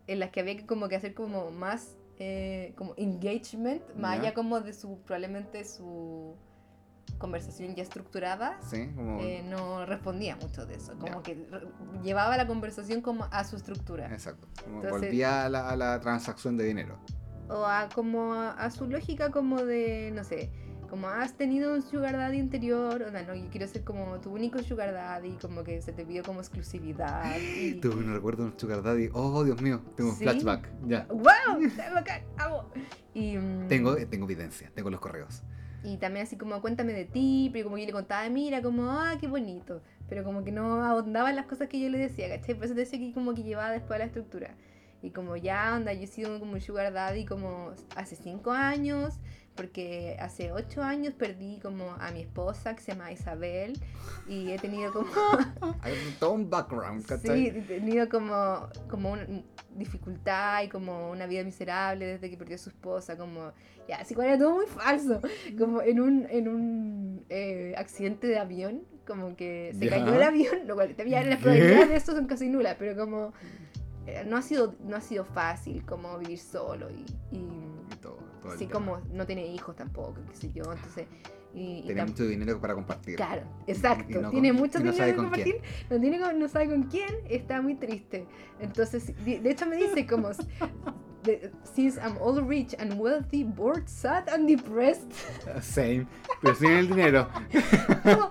[0.09, 4.21] en las que había que como que hacer como más, eh, como engagement, más Ya.
[4.21, 6.37] allá como de su, probablemente su
[7.19, 8.59] conversación ya estructurada.
[8.63, 9.21] Sí, como...
[9.21, 11.49] eh, no respondía mucho de eso, como que
[12.03, 14.07] llevaba la conversación como a su estructura.
[14.13, 14.47] Exacto.
[14.65, 16.99] Como Entonces- volvía a la, a la transacción de dinero.
[17.49, 20.51] o a como a, a su lógica como de, no sé,
[20.91, 24.31] como has tenido un sugar daddy interior, o sea, no, yo quiero ser como tu
[24.33, 27.37] único sugar daddy, como que se te pidió como exclusividad.
[27.39, 27.75] Y...
[27.83, 29.11] Tuve un recuerdo de un sugar daddy.
[29.13, 29.83] Oh, Dios mío.
[29.97, 30.25] Tengo un ¿Sí?
[30.25, 30.71] flashback.
[30.87, 31.07] Ya.
[31.11, 31.61] ¡Wow!
[33.15, 33.37] Y,
[33.69, 34.71] Tengo, eh, tengo evidencia.
[34.75, 35.43] Tengo los correos.
[35.93, 39.17] Y también así como cuéntame de ti, pero como yo le contaba, mira, como, ah,
[39.21, 39.81] qué bonito.
[40.09, 42.55] Pero como que no ahondaba en las cosas que yo le decía, ¿cachai?
[42.55, 44.55] Por eso te decía que como que llevaba después a la estructura.
[45.03, 49.19] Y como ya, onda, yo he sido como un sugar daddy como hace cinco años,
[49.59, 53.77] porque hace ocho años perdí como a mi esposa que se llama Isabel
[54.29, 55.11] y he tenido como
[55.83, 59.27] Hay todo un background, sí, he tenido como como una
[59.75, 63.53] dificultad y como una vida miserable desde que perdió a su esposa como
[63.89, 65.21] ya así que era todo muy falso
[65.59, 70.69] como en un en un eh, accidente de avión como que se cayó el avión
[70.69, 73.33] lo cual ya las probabilidades de esto son casi nulas pero como
[74.07, 77.05] eh, no ha sido no ha sido fácil como vivir solo y,
[77.37, 78.19] y Y todo,
[78.55, 81.07] así como no tiene hijos tampoco qué sé yo entonces
[81.55, 83.17] y, tam- mucho dinero para compartir.
[83.17, 84.21] Claro, exacto.
[84.21, 87.63] no tiene con- mucho no dinero con compartir, no, tiene no sabe con quién, está
[87.63, 88.27] muy triste.
[88.61, 90.29] Entonces, de, de hecho me dice como,
[91.23, 95.13] de- since I'm all rich and wealthy, bored, sad and depressed,
[95.61, 96.07] Same.
[96.41, 97.29] Pero sin el dinero.
[98.03, 98.31] como,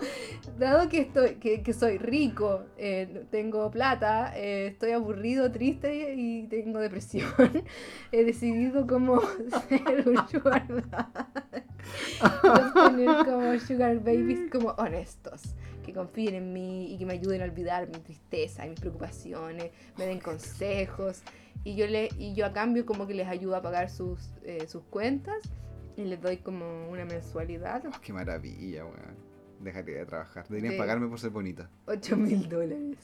[0.58, 6.48] dado que, estoy, que, que soy rico, eh, tengo plata, eh, estoy aburrido, triste y
[6.48, 7.30] tengo depresión,
[8.12, 9.22] he decidido como
[9.68, 11.64] ser un sugar daddy.
[12.74, 15.56] Tener como sugar babies como honestos,
[15.88, 19.72] que confíen en mí y que me ayuden a olvidar mi tristeza y mis preocupaciones,
[19.98, 21.24] me den consejos
[21.64, 24.68] y yo le y yo a cambio como que les ayudo a pagar sus, eh,
[24.68, 25.38] sus cuentas
[25.96, 29.28] y les doy como una mensualidad, Oh, qué maravilla, weón.
[29.62, 30.46] Dejaría de trabajar.
[30.48, 31.68] Deberían De- pagarme por ser bonita.
[31.88, 32.98] 8 mil dólares.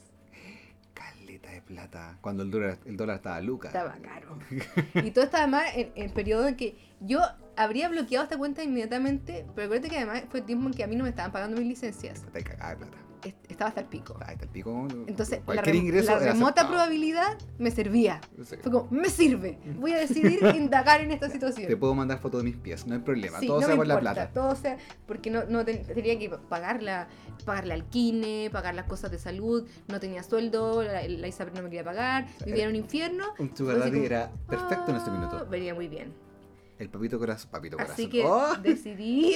[0.94, 2.18] Caleta de plata.
[2.22, 3.74] Cuando el dólar, el dólar estaba lucas.
[3.74, 4.38] Estaba caro.
[5.04, 7.20] Y todo esto además en, en periodo en que yo
[7.56, 10.96] habría bloqueado esta cuenta inmediatamente, pero acuérdate que además fue tiempo en que a mí
[10.96, 12.24] no me estaban pagando mis licencias.
[12.24, 12.98] Está cagada plata.
[13.24, 14.18] Est- Estaba hasta el pico.
[14.26, 14.86] Ahí está el pico.
[15.08, 16.68] Entonces, la, cualquier rem- ingreso la remota aceptado.
[16.70, 18.20] probabilidad me servía.
[18.44, 18.58] Sí.
[18.62, 19.60] Fue como, me sirve.
[19.80, 21.68] Voy a decidir indagar en esta situación.
[21.68, 23.40] Te puedo mandar fotos de mis pies, no hay problema.
[23.40, 24.34] Sí, Todo no sea por la importa, plata.
[24.34, 27.08] Todo sea, porque no, no ten- tenía que pagar la,
[27.46, 31.62] pagarle al kine, pagar las cosas de salud, no tenía sueldo, la, la Isabel no
[31.62, 33.24] me quería pagar, vivía en un infierno.
[33.40, 35.48] Un sugar daddy era perfecto en este ah, minuto.
[35.50, 36.14] Venía muy bien.
[36.80, 37.52] El papito corazón.
[37.52, 37.94] Papito corazón.
[37.94, 38.56] Así que ¡Oh!
[38.62, 39.36] decidí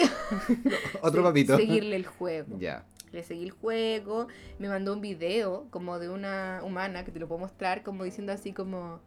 [1.02, 1.58] Otro papito.
[1.58, 2.58] seguirle el juego.
[2.60, 2.86] Ya.
[3.12, 4.28] Le seguí el juego,
[4.60, 8.34] me mandó un video como de una humana que te lo puedo mostrar, como diciendo
[8.34, 9.00] así como,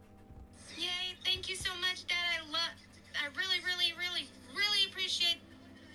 [0.75, 2.17] Yay, thank you so much, Dad.
[2.33, 5.39] I love I really, really, really, really appreciate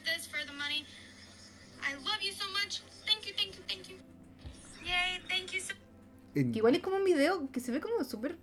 [0.05, 0.87] this for the money.
[1.83, 2.83] I love you so much.
[3.05, 3.97] Thank you, thank you, thank you.
[4.85, 5.75] Yay, thank you so
[6.45, 8.37] que igual es como un video que se ve como súper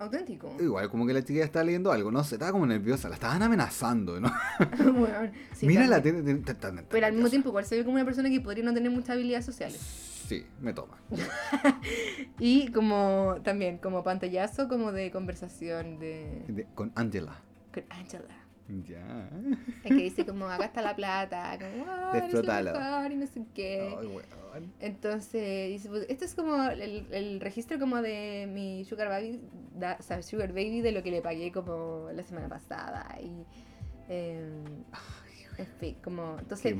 [0.00, 0.56] auténtico.
[0.58, 3.42] Igual, como que la chica estaba leyendo algo, no sé, estaba como nerviosa, la estaban
[3.42, 4.30] amenazando, ¿no?
[5.54, 8.64] Sí, Mira la Pero al mismo tiempo igual se ve como una persona que podría
[8.64, 9.78] no tener muchas habilidades sociales.
[10.26, 10.96] Sí, me toma.
[12.38, 17.36] Y como también, como pantallazo como de conversación de De- con Angela.
[17.74, 18.24] con Angela.
[18.86, 19.28] Ya.
[19.82, 22.72] Es que dice como acá está la plata, como "Ah, eres lo Explótalo.
[22.78, 23.96] mejor", y no sé qué.
[23.98, 24.72] Ay, weón.
[24.80, 29.40] Entonces dice, pues, esto es como el, el registro como de mi sugar baby,
[29.74, 33.44] da- o sea, sugar baby de lo que le pagué como la semana pasada y
[34.12, 34.64] em,
[35.58, 36.74] en fin, como entonces.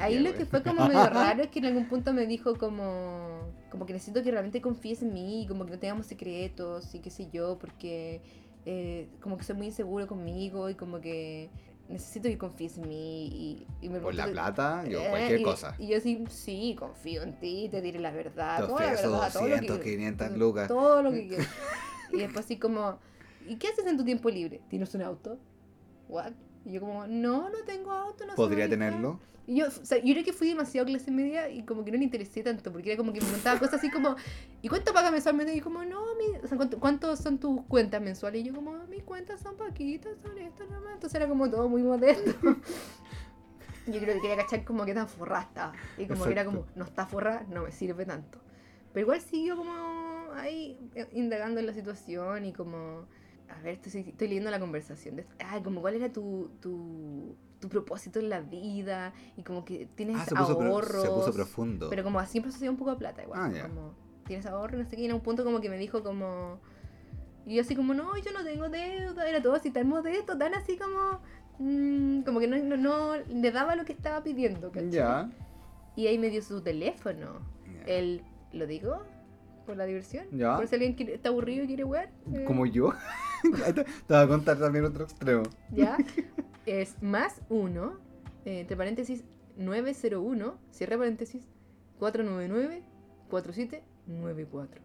[0.00, 3.52] Ahí lo que fue como medio raro es que en algún punto me dijo como,
[3.70, 7.10] como que necesito que realmente confíes en mí, como que no tengamos secretos y qué
[7.10, 8.20] sé yo, porque
[8.66, 11.50] eh, como que soy muy inseguro conmigo y como que
[11.88, 15.42] necesito que confíes en mí y, y me Por la plata, yo, Eh, cualquier y-
[15.42, 15.74] cosa.
[15.78, 19.10] Y yo sí, sí, confío en ti, te diré la verdad, Te toda la ofrezco
[19.12, 20.68] verdad, todo lo 200, que 500 lucas.
[20.68, 21.48] Todo lo que quieras.
[22.12, 22.98] y después así como,
[23.46, 24.62] ¿y qué haces en tu tiempo libre?
[24.70, 25.38] ¿Tienes un auto?
[26.08, 26.32] ¿What?
[26.64, 28.90] Y yo como, no, no tengo auto, no sé ¿Podría manejar".
[28.90, 29.20] tenerlo?
[29.46, 31.98] Y yo, o sea, yo creo que fui demasiado clase media y como que no
[31.98, 34.16] le interesé tanto, porque era como que me contaba cosas así como,
[34.62, 35.52] ¿y cuánto paga mensualmente?
[35.52, 38.40] Y yo como, no, mi, o sea, ¿cuánto, cuántos son tus cuentas mensuales?
[38.40, 40.94] Y yo como, mis cuentas son poquitas, son estas nomás.
[40.94, 42.30] Entonces era como todo muy modesto.
[43.86, 45.72] yo creo que quería cachar como que tan forrada estaba.
[45.98, 46.60] Y como que era Exacto.
[46.62, 48.38] como, no está forrada, no me sirve tanto.
[48.94, 49.74] Pero igual siguió como
[50.36, 53.06] ahí eh, indagando en la situación y como
[53.56, 55.16] A ver, estoy, estoy leyendo la conversación.
[55.16, 59.86] De, ay, como cuál era tu, tu, tu propósito en la vida y como que
[59.94, 61.02] tienes Ah, se puso, pro- ahorros.
[61.02, 61.88] se puso profundo.
[61.90, 63.40] Pero como siempre asociado un poco a plata igual.
[63.56, 63.68] Ah.
[63.68, 63.94] Como
[64.26, 65.02] tienes ahorro, no sé qué.
[65.02, 66.58] Y en un punto como que me dijo como...
[67.46, 69.28] Y yo así como, no, yo no tengo deuda.
[69.28, 71.20] Era todo así tan modesto, tan así como...
[71.58, 74.90] mm, como que no, no, no le daba lo que estaba pidiendo, ¿cachai?
[74.90, 75.30] Ya.
[75.96, 77.40] Y ahí me dio su teléfono.
[77.86, 79.02] El, ¿lo digo?
[79.66, 80.26] Por la diversión.
[80.32, 80.56] Ya.
[80.56, 82.10] Por si alguien quiere- está aburrido y quiere jugar.
[82.32, 82.92] eh, Como yo.
[83.74, 85.42] Te, voy a contar también otro extremo.
[85.70, 85.96] ¿Ya?
[86.66, 87.98] es más uno,
[88.44, 89.24] eh, entre paréntesis,
[89.56, 91.46] 901, cierre paréntesis,
[91.98, 92.82] 499,
[93.28, 94.82] 4794.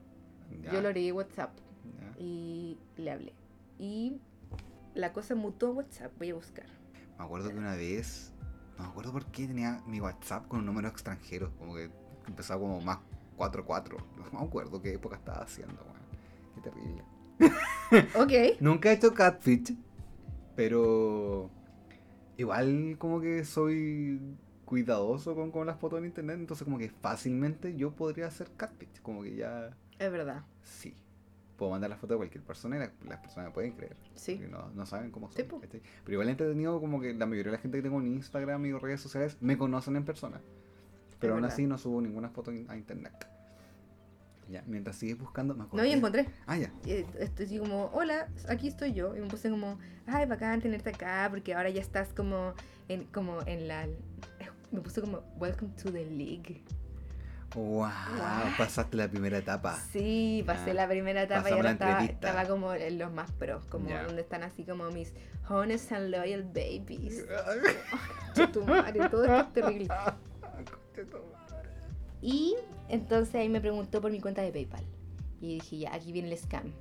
[0.64, 1.52] Ya, Yo lo agregué WhatsApp
[2.00, 2.24] ya.
[2.24, 3.34] y le hablé.
[3.78, 4.20] Y
[4.96, 6.66] la cosa mutó a WhatsApp, voy a buscar.
[7.18, 8.32] Me acuerdo que una vez,
[8.78, 11.92] no me acuerdo por qué tenía mi WhatsApp con un número extranjero, como que
[12.28, 13.00] empezaba como más
[13.38, 13.98] 44.
[14.18, 16.00] No me acuerdo qué época estaba haciendo, weón.
[16.56, 17.04] Qué terrible.
[18.16, 18.32] Ok.
[18.60, 19.76] Nunca he hecho catfish,
[20.56, 21.50] pero
[22.38, 24.20] igual como que soy
[24.66, 29.02] cuidadoso con, con las fotos en internet, entonces como que fácilmente yo podría hacer catfish,
[29.02, 30.44] como que ya Es verdad.
[30.64, 30.94] sí.
[31.58, 33.98] Puedo mandar las fotos de cualquier persona y la- las personas me pueden creer.
[34.16, 34.36] Sí.
[34.36, 35.44] porque no, no saben cómo soy.
[35.44, 38.66] Pero igual he entendido como que la mayoría de la gente que tengo en Instagram
[38.66, 40.40] y redes sociales me conocen en persona.
[41.20, 41.54] Pero aún verdad.
[41.54, 43.28] así no subo ninguna foto a internet.
[44.50, 45.90] Ya, mientras sigues buscando, me No, acordé.
[45.90, 46.26] ya encontré.
[46.48, 46.72] Ah, ya.
[46.84, 49.16] Y Estoy como, hola, aquí estoy yo.
[49.16, 52.54] Y me puse como, ay, bacán tenerte acá, porque ahora ya estás como
[52.88, 53.88] en, como en la...
[54.72, 56.64] Me puse como, welcome to the league.
[57.56, 57.90] Wow,
[58.58, 59.76] pasaste la primera etapa.
[59.92, 63.90] Sí, pasé la primera etapa y ahora estaba, estaba como en los más pros, como
[63.90, 65.14] donde están así como mis
[65.48, 67.26] honest and loyal babies.
[68.54, 69.88] Tu madre, todo esto es terrible.
[72.22, 72.56] Y
[72.90, 74.84] entonces ahí me preguntó por mi cuenta de PayPal.
[75.42, 76.72] Y dije, ya, aquí viene el scam.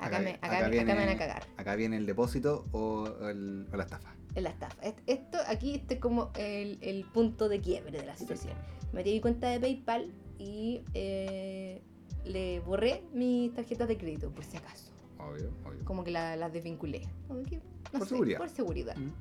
[0.00, 1.42] Acá, me, acá, me- acá me van a cagar.
[1.56, 4.14] Acá viene el depósito o, el- o la estafa.
[4.34, 4.80] En la estafa.
[4.82, 8.54] Est- Esto, aquí este es como el, el punto de quiebre de la situación.
[8.92, 11.82] Metí mi cuenta de PayPal y eh,
[12.24, 14.90] le borré mis tarjetas de crédito, por si acaso.
[15.18, 15.84] Obvio, obvio.
[15.84, 17.06] Como que la- las desvinculé.
[17.28, 18.38] Como que, no Por sé, seguridad.
[18.38, 18.96] Por seguridad.
[18.96, 19.12] Mm.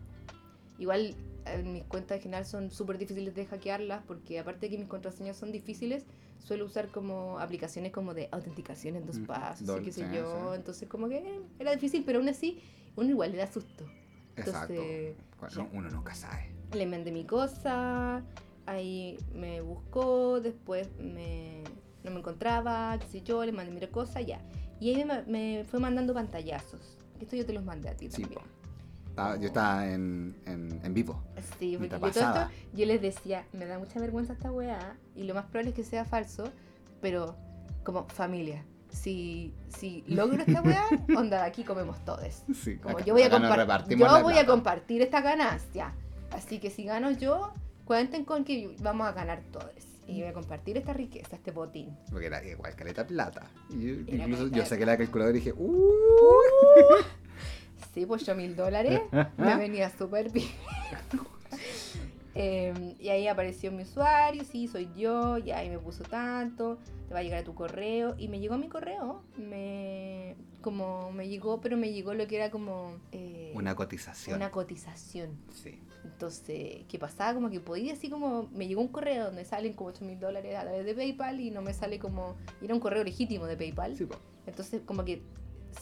[0.79, 1.15] Igual eh,
[1.63, 5.37] mis cuentas en general son súper difíciles de hackearlas porque aparte de que mis contraseñas
[5.37, 6.05] son difíciles,
[6.39, 10.51] suelo usar como aplicaciones como de autenticación en dos Mm, pasos, qué sé yo.
[10.51, 10.55] sí.
[10.59, 12.61] Entonces como que eh, era difícil, pero aún así
[12.95, 13.85] uno igual le da susto.
[14.37, 14.73] Exacto.
[14.73, 16.51] Entonces, Bueno, uno nunca sabe.
[16.73, 18.23] Le mandé mi cosa,
[18.65, 21.63] ahí me buscó, después me,
[22.03, 24.39] no me encontraba, qué sé yo, le mandé mi cosa, ya.
[24.79, 26.97] Y ahí me, me fue mandando pantallazos.
[27.19, 28.41] Esto yo te los mandé a ti Sí, también.
[28.41, 28.60] po.
[29.21, 31.21] Estaba- yo estaba en, en, en vivo.
[31.59, 32.51] Sí, porque yo, todo esto, pasaba.
[32.73, 35.83] yo les decía, me da mucha vergüenza esta weá, y lo más probable es que
[35.83, 36.45] sea falso,
[37.01, 37.35] pero
[37.83, 38.63] como familia.
[38.89, 40.83] Si, si logro esta weá,
[41.17, 42.43] onda, aquí comemos todos.
[42.53, 43.29] Sí, Como acá- yo voy a,
[44.19, 45.93] yo voy a compartir esta ganancia.
[46.31, 47.53] Así que si gano yo,
[47.85, 49.71] cuenten con que vamos a ganar todos.
[50.07, 51.95] Y voy a compartir esta riqueza, este botín.
[52.11, 53.49] Porque era igual caleta plata.
[53.69, 55.69] Y yo- incluso yo saqué la calculadora y dije, ¡Uh!
[57.93, 59.01] Sí, pues yo mil dólares
[59.37, 60.47] me venía súper bien.
[62.33, 66.77] Em, y ahí apareció mi usuario, sí, soy yo, y ahí me puso tanto,
[67.09, 68.15] te va a llegar a tu correo.
[68.17, 72.49] Y me llegó mi correo, me como me llegó, pero me llegó lo que era
[72.49, 74.37] como eh, Una cotización.
[74.37, 75.37] una cotización.
[75.51, 75.81] Sí.
[76.05, 77.33] Entonces, ¿qué pasaba?
[77.33, 80.55] Como que podía así como, me llegó un correo donde salen como 8 mil dólares
[80.55, 83.97] a través de PayPal y no me sale como, era un correo legítimo de PayPal.
[83.97, 84.15] Sí, po.
[84.45, 85.21] Entonces, como que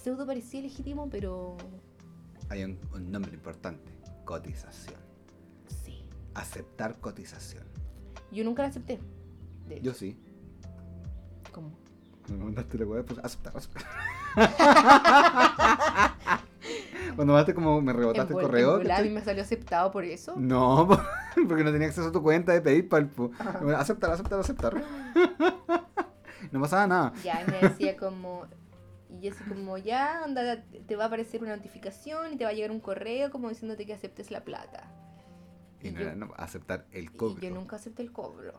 [0.01, 1.57] pseudo parecía legítimo, pero
[2.49, 3.91] Hay un, un nombre importante.
[4.25, 4.99] Cotización.
[5.83, 6.03] sí.
[6.35, 7.63] Aceptar cotización.
[8.31, 8.99] Yo nunca la acepté.
[9.67, 10.17] De Yo sí.
[11.51, 11.71] como,
[12.29, 13.83] Me mandaste la weá, pues aceptar, aceptar.
[17.15, 18.79] Cuando mandaste como me rebotaste el correo.
[18.81, 20.35] en me salió aceptado por eso.
[20.37, 20.99] No, po,
[21.47, 23.07] porque no tenía acceso a tu cuenta de PayPal.
[23.09, 23.31] po.
[23.75, 24.83] Aceptar, aceptar, aceptar.
[26.51, 27.13] No pasaba nada.
[27.23, 28.47] Ya, me decía como,
[29.21, 32.53] y así como, ya, onda, te va a aparecer una notificación y te va a
[32.53, 34.91] llegar un correo como diciéndote que aceptes la plata.
[35.81, 37.41] Y no yo- era no, aceptar el Y cobro.
[37.41, 38.53] yo nunca acepté el cobro.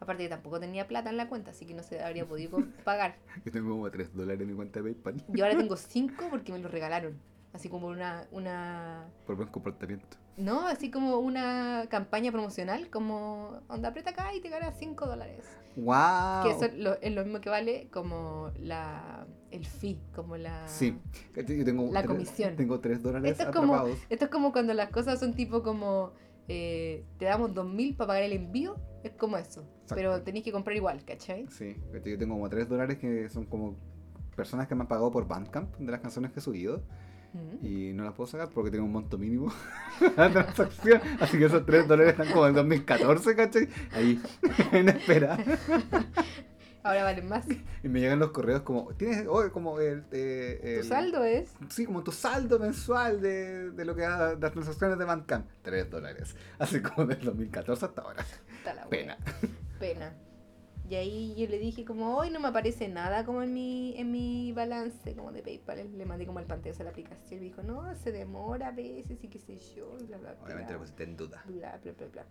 [0.00, 3.16] Aparte que tampoco tenía plata en la cuenta, así que no se habría podido pagar.
[3.44, 5.24] Yo tengo como 3 dólares en mi cuenta de PayPal.
[5.28, 7.20] Yo ahora tengo 5 porque me lo regalaron.
[7.52, 9.06] Así como una, una...
[9.26, 10.16] Por buen comportamiento.
[10.36, 15.44] No, así como una campaña promocional, como, onda, aprieta acá y te ganas 5 dólares.
[15.76, 16.44] ¡Wow!
[16.44, 20.68] Que eso es lo, es lo mismo que vale como la, el fee, como la...
[20.68, 20.96] Sí.
[21.34, 22.56] Yo tengo La tres- comisión.
[22.56, 23.86] Tengo 3 dólares Esto es como-.
[24.08, 26.12] Esto es como cuando las cosas son tipo como,
[26.46, 29.64] eh, te damos 2.000 para pagar el envío, es como eso.
[29.88, 31.46] Pero tenéis que comprar igual, ¿cachai?
[31.48, 33.76] Sí, yo tengo como 3 dólares que son como
[34.36, 36.82] personas que me han pagado por Bandcamp de las canciones que he subido.
[37.32, 37.66] Mm.
[37.66, 39.52] Y no las puedo sacar porque tengo un monto mínimo
[40.16, 41.00] la transacción.
[41.20, 43.68] Así que esos 3 dólares están como en 2014, ¿cachai?
[43.92, 44.20] Ahí,
[44.72, 45.38] en espera.
[46.82, 47.44] Ahora valen más.
[47.82, 51.50] Y me llegan los correos como, ¿tienes hoy como el, eh, Tu saldo es.
[51.68, 55.46] Sí, como tu saldo mensual de, de lo que da de las transacciones de Bandcamp.
[55.62, 56.34] 3 dólares.
[56.58, 58.24] Así como del 2014 hasta ahora.
[58.58, 58.86] Está la.
[58.88, 59.18] Pena.
[59.78, 60.14] Pena.
[60.88, 64.10] Y ahí yo le dije como, hoy no me aparece nada como en mi, en
[64.10, 65.98] mi balance como de PayPal.
[65.98, 68.70] Le mandé como el pantallazo a la aplicación y me dijo, no, se demora a
[68.72, 69.96] veces y qué sé yo.
[70.00, 71.42] y bla, bla, bla, Obviamente lo pusiste en duda.
[71.46, 72.24] bla, bla, bla, bla.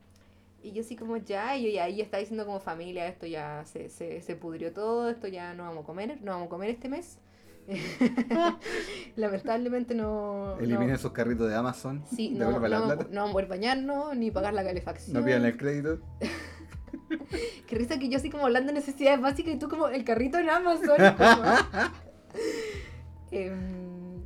[0.63, 3.89] Y yo así como ya, y yo ahí estaba diciendo como familia, esto ya se,
[3.89, 6.89] se, se pudrió todo, esto ya no vamos a comer, no vamos a comer este
[6.89, 7.19] mes.
[9.15, 10.55] Lamentablemente no...
[10.55, 12.03] no- Eliminen esos carritos de Amazon.
[12.09, 13.07] Sí, no, la no, plata.
[13.11, 15.15] no vamos a poder bañarnos, ni pagar la calefacción.
[15.19, 15.99] No pidan el crédito.
[17.67, 20.37] Qué risa que yo así como hablando de necesidades básicas y tú como el carrito
[20.37, 20.97] en Amazon.
[21.17, 21.91] como-
[23.31, 24.25] Em,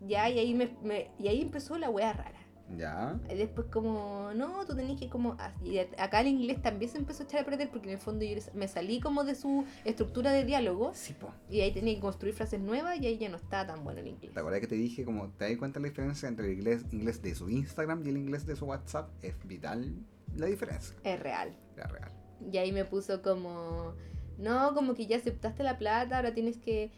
[0.00, 2.32] ya, y ahí, me, me- y ahí empezó la wea rara.
[2.76, 3.18] Ya.
[3.30, 5.36] Y después como, no, tú tenés que como...
[5.38, 7.98] ah, Y acá el inglés también se empezó a echar a perder porque en el
[7.98, 11.30] fondo yo me salí como de su estructura de diálogo Sí, po.
[11.48, 14.08] y ahí tenía que construir frases nuevas y ahí ya no estaba tan bueno el
[14.08, 14.34] inglés.
[14.34, 17.22] ¿Te acuerdas que te dije como te das cuenta la diferencia entre el inglés, inglés
[17.22, 19.08] de su Instagram y el inglés de su WhatsApp?
[19.22, 19.94] Es vital
[20.38, 20.96] la diferencia.
[21.04, 21.56] Es real.
[21.76, 22.10] La real.
[22.40, 23.94] Y ahí me puso como,
[24.38, 26.92] no, como que ya aceptaste la plata, ahora tienes que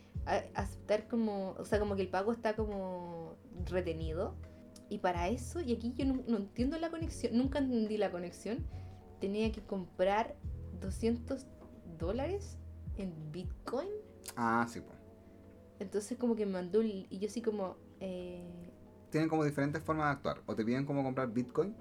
[0.55, 4.35] aceptar como, o sea, como que el pago está como retenido.
[4.89, 8.67] Y para eso, y aquí yo no, no entiendo la conexión, nunca entendí la conexión,
[9.21, 10.37] tenía que comprar
[10.81, 11.47] 200
[11.99, 12.59] dólares
[12.97, 13.89] en Bitcoin.
[14.37, 14.93] Ah, sí, po.
[15.79, 18.45] Entonces como que me mandó, y yo así como, eh,
[19.11, 20.43] Tienen como diferentes formas de actuar.
[20.47, 21.75] O te piden como comprar Bitcoin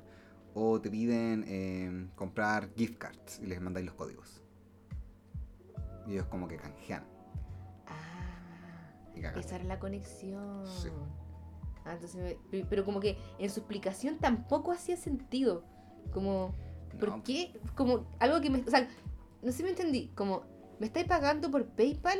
[0.53, 4.41] o te piden eh, comprar gift cards y les mandáis los códigos.
[6.07, 7.03] Y ellos como que canjean.
[7.87, 10.65] ah, Y esa era la conexión.
[10.65, 10.89] Sí.
[11.85, 15.63] Ah, entonces me- pero como que en su explicación tampoco hacía sentido.
[16.11, 16.55] Como,
[16.99, 17.59] ¿por No, qué?
[17.75, 18.59] Como algo que me...
[18.59, 18.87] O sea,
[19.41, 20.11] no sé si me entendí.
[20.15, 20.43] Como,
[20.79, 22.19] ¿me estáis pagando por PayPal?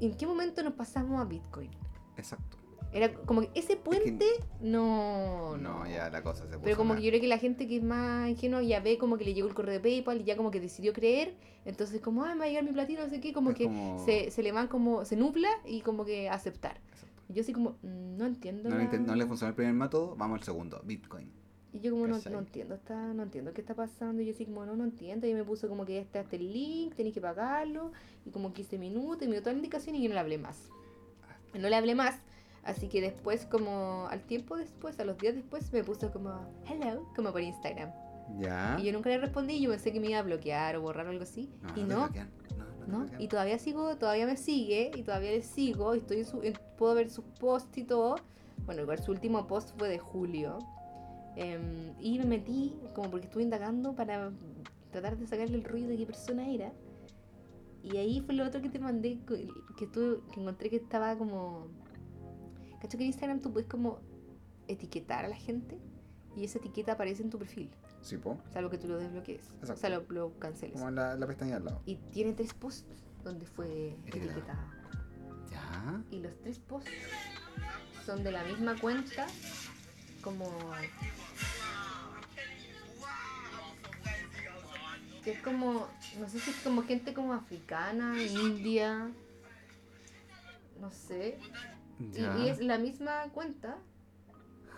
[0.00, 1.70] ¿En qué momento nos pasamos a Bitcoin?
[2.16, 2.56] Exacto.
[2.92, 4.24] Era como que ese puente
[4.60, 5.84] no, no.
[5.84, 6.98] No, ya la cosa se puso Pero como mal.
[6.98, 9.34] que yo creo que la gente que es más ingenua ya ve como que le
[9.34, 11.34] llegó el correo de PayPal y ya como que decidió creer.
[11.64, 13.32] Entonces como, ah, me va a llegar mi platino, no sé qué.
[13.32, 16.80] Como Es que como- se, se le van como, se nubla y como que aceptar.
[17.28, 18.70] Y yo así como, mm, no entiendo.
[18.70, 21.30] No, le la- intent- no le funcionó el primer método, vamos al segundo, Bitcoin.
[21.72, 24.22] Y yo como no, no entiendo, está, no entiendo qué está pasando.
[24.22, 25.26] Y yo así como, no, no entiendo.
[25.26, 27.92] Y me puso como que este, este link, tenéis que pagarlo.
[28.24, 30.38] Y como 15 minutos y me dio toda la indicación y yo no le hablé
[30.38, 30.68] más.
[31.52, 32.18] No le hablé más.
[32.66, 36.30] Así que después, como al tiempo después, a los días después, me puso como,
[36.68, 37.90] hello, como por Instagram.
[38.40, 38.76] Ya.
[38.80, 41.10] Y yo nunca le respondí, yo pensé que me iba a bloquear o borrar o
[41.10, 41.48] algo así.
[41.76, 42.08] y no.
[42.88, 43.06] No.
[43.20, 45.94] Y todavía sigo, todavía me sigue y todavía le sigo.
[45.94, 48.16] Y estoy en su, en- puedo ver sus posts y todo.
[48.64, 50.58] Bueno, igual su último post fue de julio.
[51.36, 54.32] Em, y me metí, como porque estuve indagando para
[54.90, 56.72] tratar de sacarle el ruido de qué persona era.
[57.82, 59.18] Y ahí fue lo otro que te mandé,
[59.78, 61.68] que, tú, que encontré que estaba como...
[62.80, 64.00] ¿Cacho que en Instagram tú puedes como
[64.68, 65.78] etiquetar a la gente?
[66.36, 67.70] Y esa etiqueta aparece en tu perfil.
[68.02, 68.38] Sí, po.
[68.52, 69.48] Salvo que tú lo desbloquees.
[69.50, 69.76] O Exacto.
[69.80, 70.74] sea, lo, lo canceles.
[70.74, 71.82] Como en la, la pestaña al lado.
[71.86, 72.84] Y tiene tres posts
[73.24, 74.30] donde fue Etiquetado.
[74.32, 74.72] etiquetada.
[75.50, 76.02] Ya.
[76.10, 76.90] Y los tres posts
[78.04, 79.26] son de la misma cuenta,
[80.22, 80.44] como.
[85.24, 85.88] Que es como.
[86.20, 89.10] No sé si es como gente como africana, india.
[90.80, 91.38] No sé.
[91.98, 93.78] Y, es la misma cuenta.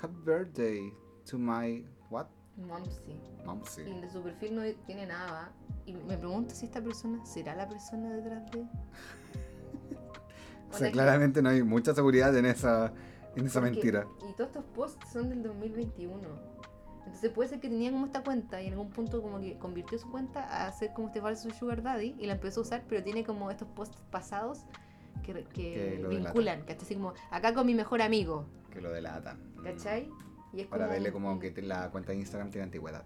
[0.00, 0.92] Happy birthday
[1.28, 2.26] to my what?
[2.56, 3.20] Momsy.
[3.44, 3.82] Mom, sí.
[3.82, 5.52] Y de su perfil no tiene nada.
[5.86, 8.66] Y me pregunto si esta persona será la persona detrás de.
[10.70, 12.92] O sea, claramente no hay mucha seguridad en esa,
[13.36, 14.06] en esa Porque- mentira.
[14.28, 16.20] Y todos estos posts son del 2021.
[17.06, 19.98] Entonces puede ser que tenía como esta cuenta y en algún punto como que convirtió
[19.98, 23.02] su cuenta a hacer como este falso sugar daddy y la empezó a usar, pero
[23.02, 24.66] tiene como estos posts pasados
[25.22, 26.82] que, que Que vinculan, ¿cachai?
[26.82, 29.38] Así como acá con mi mejor amigo, Que lo delatan.
[29.62, 30.10] ¿cachai?
[30.52, 33.04] Y es Para como verle como que la cuenta de Instagram tiene antigüedad.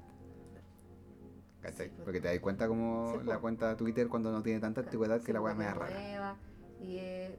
[1.60, 1.86] ¿Cachai?
[1.88, 2.04] Sí, pues.
[2.04, 3.38] Porque te das cuenta como Sí, la pues.
[3.38, 6.36] cuenta de Twitter cuando no tiene tanta antigüedad que la weá media rara.
[6.80, 7.38] Y eh,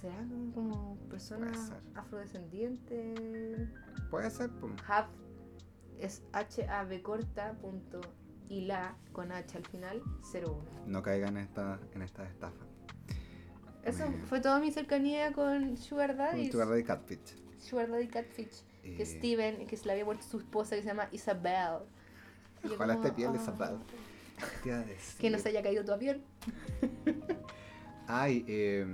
[0.00, 0.16] será
[0.54, 1.76] como persona Puede ser.
[1.94, 3.68] afrodescendiente.
[4.10, 4.72] Puede ser, pues.
[4.86, 5.08] Have
[5.98, 8.00] es H-A-B corta punto
[8.48, 10.58] y la con H al final 01.
[10.86, 12.64] No caigan en esta, en esta estafa.
[13.84, 16.50] Eso fue toda mi cercanía con Sugar Daddy.
[16.50, 17.36] Sugar Daddy Catfish.
[17.58, 18.62] Sugar Daddy Catfish.
[18.82, 21.78] Que Eh, Steven, que se le había muerto su esposa que se llama Isabel.
[22.62, 23.40] Y Ojalá como, esté bien, "Ah".
[23.40, 23.78] Isabel.
[24.38, 25.20] ¿qué te iba a decir?
[25.20, 26.22] Que no se haya caído tu avión.
[28.06, 28.86] Ay, eh,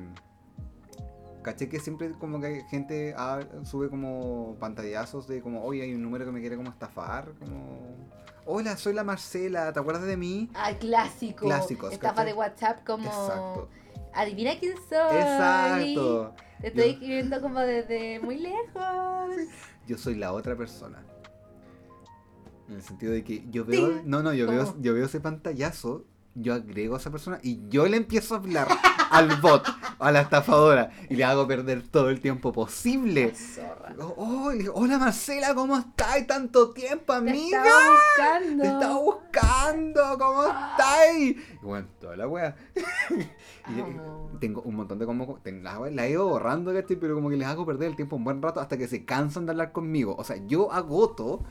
[1.42, 5.94] caché que siempre como que hay gente ah, sube como pantallazos de como, oye, hay
[5.94, 8.10] un número que me quiere como estafar, como...
[8.46, 10.50] Hola, soy la Marcela, ¿te acuerdas de mí?
[10.54, 11.46] Ah, clásico.
[11.46, 13.04] Clásicos, Estafa de WhatsApp como...
[13.06, 13.68] Exacto.
[14.14, 15.16] Adivina quién soy.
[15.18, 16.34] Exacto.
[16.60, 19.34] Te estoy Yo- escribiendo como desde muy lejos.
[19.86, 21.02] Yo soy la otra persona.
[22.68, 23.88] En el sentido de que yo veo...
[23.88, 24.02] Ting.
[24.04, 26.04] No, no, yo veo, yo veo ese pantallazo,
[26.34, 28.68] yo agrego a esa persona y yo le empiezo a hablar
[29.10, 29.66] al bot,
[29.98, 33.34] a la estafadora, y le hago perder todo el tiempo posible.
[33.34, 33.96] Zorra.
[33.98, 36.24] Oh, oh, hola Marcela, ¿cómo estás?
[36.28, 37.58] Tanto tiempo, Te amiga.
[37.64, 38.62] estaba buscando.
[38.62, 41.16] Te estaba buscando, ¿cómo estás?
[41.18, 42.54] Y bueno, toda la wea.
[43.66, 44.30] Y Amo.
[44.40, 45.38] tengo un montón de como.
[45.44, 46.96] La, he ido borrando, ¿cachai?
[46.96, 49.46] Pero como que les hago perder el tiempo un buen rato hasta que se cansan
[49.46, 50.16] de hablar conmigo.
[50.18, 51.42] O sea, yo agoto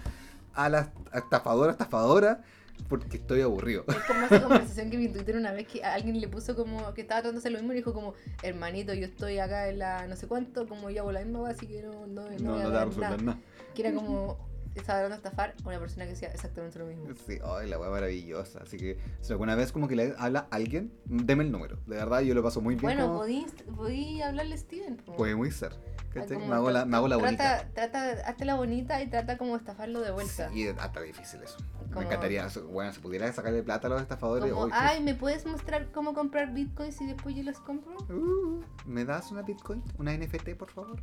[0.54, 2.44] a la estafadora, estafadora,
[2.88, 3.84] porque estoy aburrido.
[3.88, 6.94] Es como esa conversación que vi en Twitter una vez que alguien le puso como
[6.94, 10.16] que estaba hacer lo mismo y dijo como, hermanito, yo estoy acá en la no
[10.16, 12.64] sé cuánto, como yo hago la misma, así que no, no, no, No, voy a
[12.64, 13.22] no te va a resolver nada.
[13.24, 13.40] nada.
[13.76, 17.06] Que era como, estaba tratando de estafar a una persona que hacía exactamente lo mismo.
[17.26, 18.60] Sí, ay, la wea maravillosa.
[18.62, 21.78] Así que si alguna vez como que le habla a alguien, deme el número.
[21.88, 22.84] De verdad, yo lo paso muy bien.
[22.84, 23.46] Bueno, como- podí,
[23.76, 24.98] podí hablarle a Steven.
[24.98, 25.16] po.
[25.16, 25.74] Puede muy ser.
[26.16, 27.70] Ah, como Me hago la, me hago la bonita.
[27.74, 30.50] trata, Trata, hazte la bonita y trata como estafarlo de vuelta.
[30.52, 31.58] Sí, hasta difícil eso.
[31.90, 32.48] Como- Me encantaría.
[32.72, 34.52] Bueno, si pudiera sacarle plata a los estafadores.
[34.52, 37.96] Como, uy, ay, ¿me puedes mostrar cómo comprar bitcoins y después yo los compro?
[38.10, 39.84] Uh, ¿Me das una Bitcoin?
[40.00, 41.00] ¿Una NFT, por favor?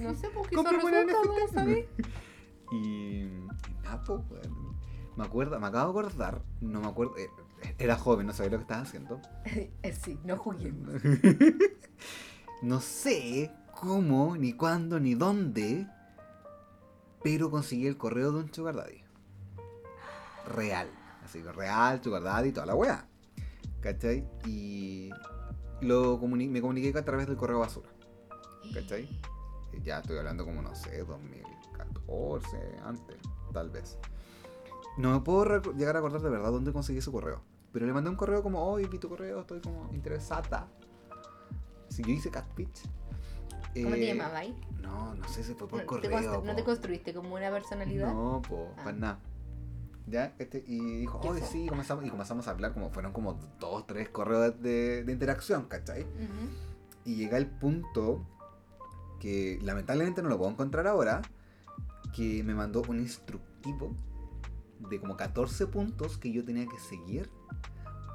[0.00, 1.12] No sé, eso una resulta, NFT.
[1.12, 1.86] ¿cómo sabes?
[2.72, 3.24] Y,
[4.06, 4.74] pues, weón.
[5.16, 7.28] Me acuerdo, me acabo de acordar, no me acuerdo, eh,
[7.78, 9.20] era joven, no sabía lo que estaba haciendo.
[9.82, 10.94] Eh, sí, no juguemos.
[12.62, 15.86] no sé cómo, ni cuándo, ni dónde,
[17.22, 19.02] pero conseguí el correo de un sugar daddy.
[20.48, 20.88] Real,
[21.24, 23.06] así que real, sugar daddy, toda la weá.
[23.80, 24.26] ¿Cachai?
[24.46, 25.10] Y
[25.80, 27.88] lo comuni- me comuniqué a través del correo basura.
[28.72, 29.08] ¿Cachai?
[29.82, 33.16] Ya estoy hablando como, no sé, 2014, antes,
[33.52, 33.98] tal vez.
[34.96, 37.42] No me puedo llegar a acordar de verdad dónde conseguí su correo.
[37.72, 40.68] Pero le mandé un correo como, hoy vi tu correo, estoy como interesada.
[41.88, 42.82] Si yo hice catpitch.
[43.74, 44.60] ¿Cómo te eh, llamabas ahí?
[44.80, 46.42] No, no sé si fue por No, correo.
[46.44, 48.12] ¿No te construiste como una personalidad?
[48.14, 48.84] No, po, Ah.
[48.84, 49.18] para nada.
[50.06, 51.48] Ya, este, y dijo, ¿Qué hoy fue?
[51.48, 55.64] sí, comenzamos, y comenzamos a hablar como fueron como dos, tres correos de, de interacción,
[55.64, 56.06] ¿cachai?
[57.04, 58.24] Y llega el punto
[59.20, 61.22] que lamentablemente no lo puedo encontrar ahora,
[62.14, 63.94] que me mandó un instructivo
[64.90, 67.30] de como 14 puntos que yo tenía que seguir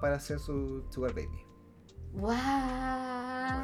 [0.01, 1.45] para hacer su Sugar Baby.
[2.13, 2.35] ¡Guau!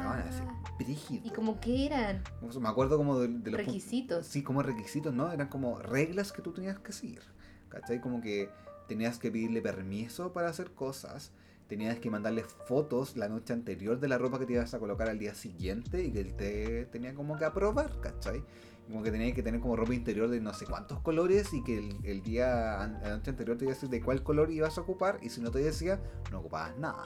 [0.08, 0.42] Bueno, así,
[0.78, 1.26] brígido.
[1.26, 2.22] ¿Y como qué eran?
[2.60, 4.26] Me acuerdo como de, de los Requisitos.
[4.26, 5.32] Sí, como requisitos, ¿no?
[5.32, 7.22] Eran como reglas que tú tenías que seguir.
[7.68, 8.00] ¿Cachai?
[8.00, 8.50] Como que
[8.86, 11.32] tenías que pedirle permiso para hacer cosas.
[11.68, 15.08] Tenías que mandarle fotos la noche anterior de la ropa que te ibas a colocar
[15.08, 18.44] al día siguiente y que él te tenía como que aprobar, ¿cachai?
[18.86, 21.78] Como que tenías que tener como ropa interior de no sé cuántos colores y que
[21.78, 24.82] el, el día, la noche anterior te iba a decir de cuál color ibas a
[24.82, 26.00] ocupar y si no te decía,
[26.30, 27.04] no ocupabas nada.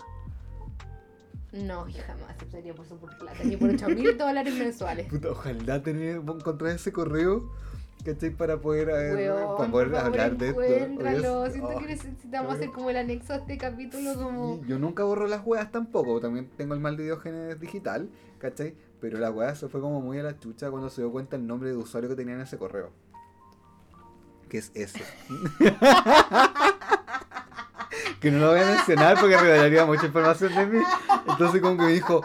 [1.53, 5.07] No, yo jamás aceptaría por eso por plata, ni por 8 mil dólares mensuales.
[5.09, 7.51] Puta, ojalá tener, encontrar ese correo,
[8.05, 8.31] ¿cachai?
[8.31, 11.51] Para poder, Weón, para poder hablar de esto.
[11.51, 14.57] Siento oh, que necesitamos hacer como el anexo a este capítulo como...
[14.57, 18.75] sí, yo nunca borro las weas tampoco, también tengo el mal de Diógenes digital, ¿cachai?
[19.01, 21.47] Pero la wea se fue como muy a la chucha cuando se dio cuenta el
[21.47, 22.91] nombre de usuario que tenía en ese correo.
[24.49, 25.03] Que es ese.
[28.21, 30.83] que no lo voy a mencionar porque revelaría mucha información de mí.
[31.29, 32.23] Entonces como que me dijo,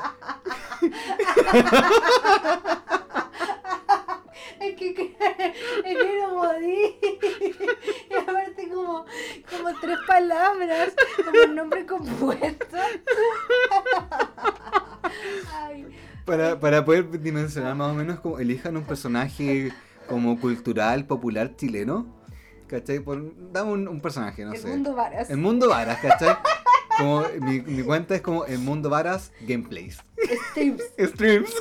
[4.65, 5.15] Es que, que-
[5.85, 6.95] es que no podí.
[8.09, 9.05] Y aparte como,
[9.49, 10.93] como tres palabras,
[11.23, 12.77] como un nombre compuesto.
[15.53, 15.85] Ay,
[16.25, 19.71] Para, para poder dimensionar más o menos, como elijan un personaje
[20.07, 22.05] como cultural, popular chileno.
[22.67, 22.99] ¿Cachai?
[22.99, 24.67] Por, dame un, un personaje, no el sé.
[24.67, 25.29] mundo varas.
[25.29, 26.35] El mundo Varas, ¿cachai?
[26.97, 29.99] Como, mi, mi cuenta es como el mundo Varas Gameplays.
[30.51, 30.81] Streams.
[30.97, 31.53] Streams.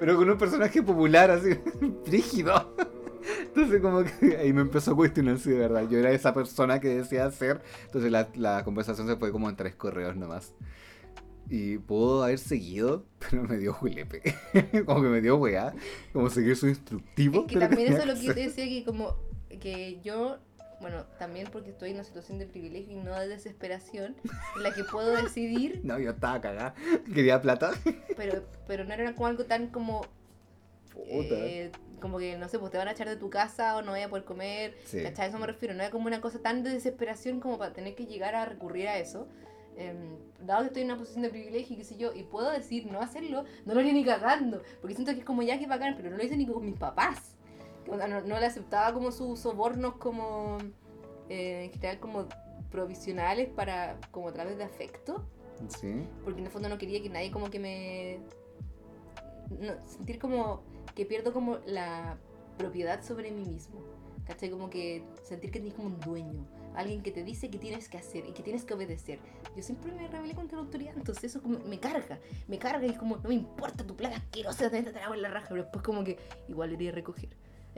[0.00, 1.50] Pero con un personaje popular así,
[2.06, 2.74] rígido.
[3.38, 6.80] Entonces como que ahí me empezó a cuestionar si de verdad yo era esa persona
[6.80, 7.60] que decía ser.
[7.84, 10.54] Entonces la, la conversación se fue como en tres correos nomás.
[11.50, 14.22] Y pudo haber seguido, pero me dio julepe.
[14.86, 15.74] como que me dio weá.
[16.12, 17.42] Como seguir su instructivo.
[17.42, 19.16] Es que también eso es lo que yo te decía que como
[19.60, 20.38] que yo,
[20.80, 24.16] bueno, también porque estoy en una situación de privilegio y no de desesperación,
[24.56, 26.74] en la que puedo decidir, No, yo estaba cagada.
[27.14, 27.72] Quería plata.
[28.16, 30.02] pero, pero no era como algo tan como
[30.92, 31.34] Puta.
[31.34, 31.70] eh,
[32.00, 34.00] como que, no sé, pues te van a echar de tu casa o no voy
[34.00, 34.76] a poder comer.
[34.84, 35.02] Sí.
[35.02, 35.26] ¿Cachai?
[35.26, 35.74] A eso me refiero.
[35.74, 38.88] No es como una cosa tan de desesperación como para tener que llegar a recurrir
[38.88, 39.28] a eso.
[39.76, 42.50] Em, dado que estoy en una posición de privilegio y qué sé yo, y puedo
[42.50, 44.62] decir no hacerlo, no lo haría ni cagando.
[44.80, 46.76] Porque siento que es como ya que bacán, pero no lo hice ni con mis
[46.76, 47.36] papás.
[47.86, 50.58] No, no le aceptaba como sus sobornos como,
[51.28, 52.26] eh, en general, como
[52.70, 55.24] provisionales para, como a través de afecto.
[55.68, 56.06] Sí.
[56.24, 58.20] Porque en el fondo no quería que nadie como que me...
[59.60, 60.62] No, sentir como
[60.94, 62.18] que pierdo como la
[62.56, 63.80] propiedad sobre mí mismo.
[64.26, 64.50] ¿Cachai?
[64.50, 66.46] Como que sentir que tienes como un dueño.
[66.76, 69.18] Alguien que te dice que tienes que hacer y que tienes que obedecer.
[69.56, 72.20] Yo siempre me rebelé contra la autoridad, entonces eso como me carga.
[72.46, 75.30] Me carga y es como, no me importa tu plaga asquerosa, te trago en la
[75.30, 75.46] raja.
[75.48, 76.16] Pero después como que
[76.48, 77.30] igual iría a recoger.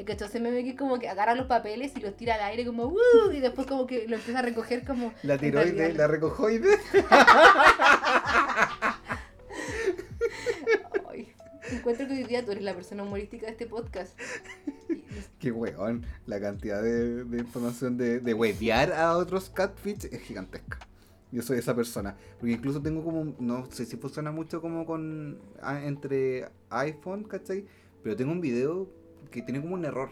[0.05, 2.65] Cachai se me ve que como que agarra los papeles y los tira al aire
[2.65, 3.33] como ¡uh!
[3.33, 6.79] y después como que lo empieza a recoger como La tiroide, la recojoide.
[11.11, 11.33] Ay,
[11.71, 14.19] encuentro que hoy día tú eres la persona humorística de este podcast.
[15.39, 16.07] Qué weón.
[16.27, 20.79] La cantidad de, de información de, de huevear a otros catfish es gigantesca.
[21.31, 22.17] Yo soy esa persona.
[22.39, 23.35] Porque incluso tengo como.
[23.39, 25.41] No sé si funciona mucho como con.
[25.63, 27.67] ah, entre iPhone, ¿cachai?
[28.03, 28.89] Pero tengo un video
[29.31, 30.11] que tiene como un error.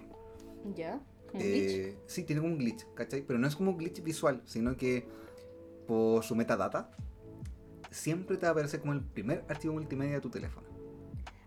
[0.75, 1.01] ¿Ya?
[1.31, 1.71] ¿Como un glitch?
[1.71, 3.23] Eh, sí, tiene como un glitch, ¿cachai?
[3.23, 5.07] Pero no es como un glitch visual, sino que
[5.87, 6.91] por su metadata
[7.91, 10.67] siempre te va a aparecer como el primer archivo multimedia de tu teléfono.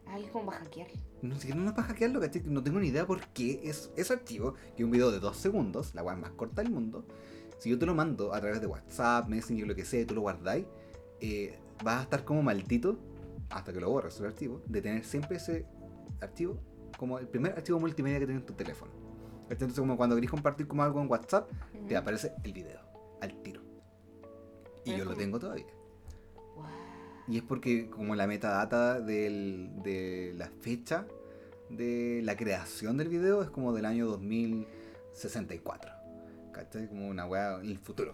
[0.08, 0.88] Ah, es como para hackear.
[1.22, 2.44] No siquiera no es para hackearlo, ¿cachai?
[2.46, 5.38] No tengo ni idea por qué es ese archivo, que es un video de dos
[5.38, 7.06] segundos, la weá más corta del mundo.
[7.58, 10.14] Si yo te lo mando a través de WhatsApp, Messenger, lo que sea, y tú
[10.16, 10.66] lo guardáis,
[11.22, 13.00] eh, vas a estar como maldito,
[13.50, 15.66] hasta que lo borres el archivo, de tener siempre ese
[16.20, 16.60] archivo
[16.98, 18.92] como el primer archivo multimedia que tienes en tu teléfono.
[19.50, 21.50] Entonces, como cuando querés compartir como algo en WhatsApp,
[21.88, 22.80] te aparece el video,
[23.22, 23.62] al tiro.
[24.86, 25.68] Y yo lo tengo todavía.
[27.28, 31.06] Y es porque como la metadata del, de la fecha
[31.70, 35.92] de la creación del video es como del año 2064.
[36.52, 36.88] ¿Cachai?
[36.88, 38.14] Como una weá el futuro.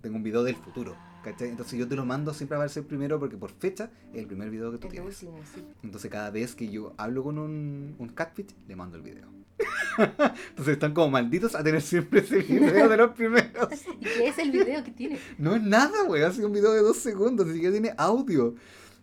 [0.00, 0.96] Tengo un video del futuro.
[1.24, 1.48] ¿Cachai?
[1.50, 4.26] Entonces yo te lo mando siempre a verse el primero porque por fecha es el
[4.26, 5.22] primer video que tú Es lo tienes.
[5.22, 5.64] último, sí.
[5.82, 9.28] Entonces cada vez que yo hablo con un, un catfish, le mando el video.
[9.98, 13.68] Entonces están como malditos a tener siempre ese video de los primeros.
[14.00, 15.18] ¿Y qué es el video que tiene?
[15.38, 16.28] No es nada, weón.
[16.28, 18.54] Ha sido un video de dos segundos, ni siquiera tiene audio.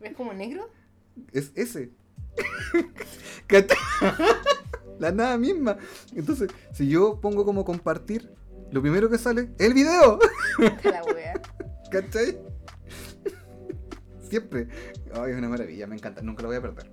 [0.02, 0.70] ¿Es como negro?
[1.32, 1.92] Es ese.
[3.48, 3.78] ¿Cachai?
[5.00, 5.78] La nada misma.
[6.14, 8.30] Entonces, si yo pongo como compartir,
[8.72, 10.20] lo primero que sale es el video.
[10.84, 11.42] La wea.
[11.92, 12.38] ¿Cachai?
[14.22, 14.68] Siempre.
[15.14, 16.22] Ay, es una maravilla, me encanta.
[16.22, 16.92] Nunca lo voy a perder.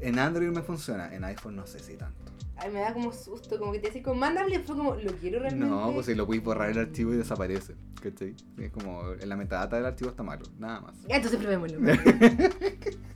[0.00, 2.32] En Android me funciona, en iPhone no sé si tanto.
[2.56, 5.40] Ay, me da como susto, como que te decís como, y después como, lo quiero
[5.40, 5.66] realmente.
[5.66, 7.74] No, pues si lo puedes borrar el archivo y desaparece.
[8.02, 8.34] ¿Cachai?
[8.58, 10.96] Es como en la metadata del archivo está malo, nada más.
[11.08, 11.80] Entonces probémoslo.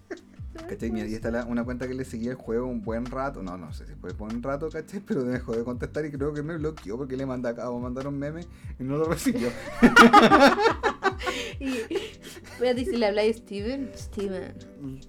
[0.68, 0.90] ¿Cachai?
[0.90, 3.42] Mira, ahí está la- una cuenta que le seguía el juego un buen rato.
[3.42, 5.00] No, no sé si fue un rato, ¿cachai?
[5.00, 8.42] Pero dejó de contestar y creo que me bloqueó porque le de mandar un meme
[8.78, 9.48] y no lo recibió.
[11.60, 11.76] y
[12.52, 14.54] espérate, si le habláis a Steven, Steven,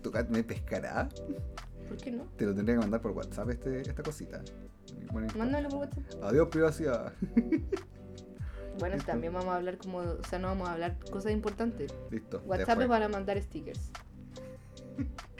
[0.02, 1.10] ¿Tu cat me pescará?
[1.88, 2.24] ¿por qué no?
[2.36, 4.42] Te lo tendría que mandar por WhatsApp este, esta cosita.
[5.12, 6.04] Bueno, Mándamelo por WhatsApp.
[6.24, 7.14] Adiós, privacidad.
[8.78, 9.10] Bueno, Listo.
[9.10, 11.94] también vamos a hablar como, o sea, no vamos a hablar cosas importantes.
[12.12, 12.44] Listo.
[12.46, 13.90] WhatsApp es para mandar stickers.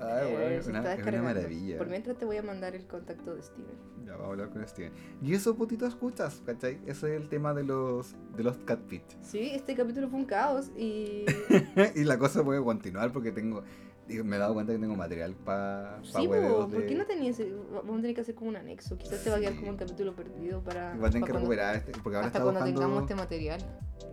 [0.00, 1.76] Ay, Eh, bueno, es una, es una maravilla.
[1.76, 3.76] Por mientras te voy a mandar el contacto de Steven.
[4.06, 4.92] Ya vamos a hablar con Steven.
[5.22, 6.78] Y eso, putito, escuchas, ¿cachai?
[6.86, 9.02] Ese es el tema de los, de los catfish.
[9.20, 11.26] Sí, este capítulo fue un caos y...
[11.94, 13.62] y la cosa puede continuar porque tengo.
[14.24, 17.38] Me he dado cuenta que tengo material para pa sí, po, ¿por qué no tenías?
[17.72, 18.96] Vamos a tener que hacer como un anexo.
[18.98, 20.94] Quizás te va a quedar como un capítulo perdido para...
[20.94, 23.60] Igual tengo que recuperar este, porque ahora Hasta cuando buscando, tengamos este material.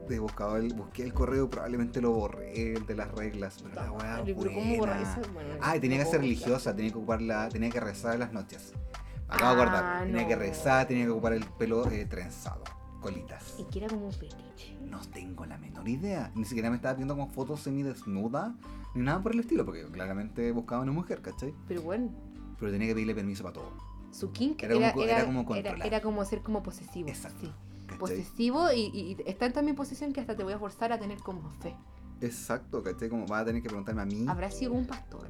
[0.09, 3.91] he buscado el, busqué el correo, probablemente lo borré, el de las reglas, pero la
[3.91, 5.19] weá pero ¿cómo borrar eso?
[5.33, 8.19] Bueno, Ah, y tenía que ser religiosa, tenía que ocupar la, tenía que rezar en
[8.21, 8.73] las noches.
[9.27, 12.63] Acabo de Ah, guardar, tenía que rezar, tenía que ocupar el pelo eh, trenzado,
[13.11, 13.55] colitas.
[13.59, 14.77] Y que era como un fetiche.
[14.89, 16.31] No tengo la menor idea.
[16.35, 18.55] Ni siquiera me estaba viendo como fotos semidesnuda,
[18.95, 21.53] ni nada por el estilo, porque claramente buscaba una mujer, ¿cachai?
[21.67, 22.09] Pero bueno,
[22.59, 23.71] Pero tenía que pedirle permiso para todo.
[24.11, 25.87] su kink Era era, como- era, era como era- controlar.
[25.87, 27.07] era como ser como posesivo.
[27.09, 27.45] Exacto.
[27.47, 27.51] Sí.
[27.99, 30.91] Posesivo y, y, y está en tan mi posición que hasta te voy a forzar
[30.91, 31.75] a tener como fe.
[32.21, 33.09] Exacto, ¿cachai?
[33.09, 34.25] Como vas a tener que preguntarme a mí.
[34.27, 35.27] ¿Habrá sido un pastor?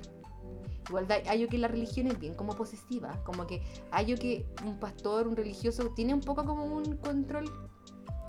[0.90, 3.62] Igual hay que la religión es bien como posesiva, como que
[3.92, 7.46] hay que un pastor, un religioso, tiene un poco como un control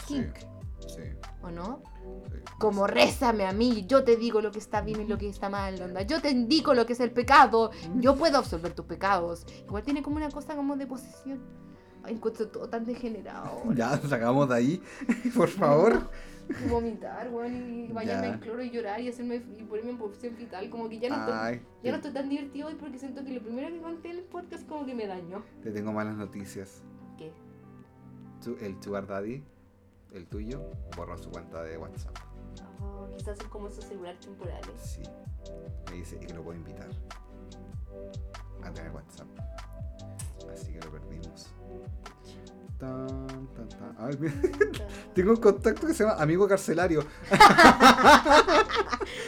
[0.07, 0.39] Sí, kink,
[0.87, 1.03] sí,
[1.43, 1.83] ¿o no?
[2.31, 2.39] sí.
[2.59, 5.49] Como rézame a mí, yo te digo lo que está bien y lo que está
[5.49, 6.03] mal, onda.
[6.03, 9.47] Yo te indico lo que es el pecado, yo puedo absolver tus pecados.
[9.65, 11.68] Igual tiene como una cosa como de posesión.
[12.09, 13.63] Encuentro todo tan degenerado.
[13.75, 14.83] Ya, sacamos de ahí,
[15.37, 16.11] por favor.
[16.71, 17.55] Vomitar, weón,
[17.85, 20.71] y bañarme en cloro y llorar y hacerme y ponerme en posición fetal.
[20.71, 23.43] Como que ya no, estoy, ya no estoy tan divertido hoy porque siento que lo
[23.43, 25.43] primero que conté en el podcast como que me dañó.
[25.63, 26.83] te tengo malas noticias.
[27.19, 27.31] ¿Qué?
[28.43, 29.45] Tu- el Sugar Daddy,
[30.15, 30.63] el tuyo,
[30.97, 32.17] borró su cuenta de WhatsApp.
[32.81, 34.81] Oh, quizás son como esos celulares temporales.
[34.81, 35.03] Sí.
[35.91, 36.89] Me dice que lo puedo invitar
[38.63, 39.27] a tener WhatsApp.
[40.53, 41.51] Así que lo perdimos.
[42.79, 43.07] Tan,
[43.55, 43.97] tan, tan.
[43.99, 44.35] Ay, mira,
[45.15, 47.05] tengo un contacto que se llama Amigo Carcelario.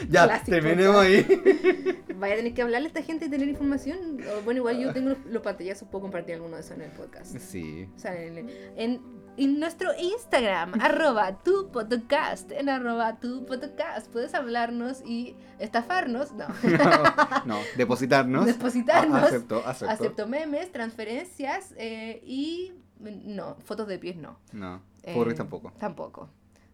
[0.08, 2.02] ya, Clásico, terminemos ahí.
[2.16, 4.18] Vaya a tener que hablarle a esta gente y tener información.
[4.44, 7.36] Bueno, igual yo tengo los, los pantallazos, puedo compartir alguno de esos en el podcast.
[7.38, 7.88] Sí.
[7.96, 14.34] O sea, en, en- en nuestro Instagram, arroba tu podcast, en arroba tu podcast, puedes
[14.34, 18.46] hablarnos y estafarnos, no, No, no, depositarnos.
[18.46, 19.22] Depositarnos.
[19.22, 19.92] Ah, acepto, acepto.
[19.94, 24.38] acepto memes, transferencias eh, y no, fotos de pies no.
[24.52, 25.72] No, Eh, furry tampoco.
[25.78, 26.28] Tampoco.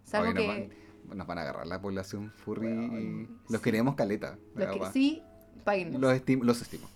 [0.05, 0.49] Salvo Oye, nos, que,
[1.09, 3.65] van, nos van a agarrar la población furry y los sí.
[3.65, 4.39] queremos caleta.
[4.55, 5.23] los que sí,
[5.65, 6.01] paguen.
[6.01, 6.89] Los, estimo, los estimo.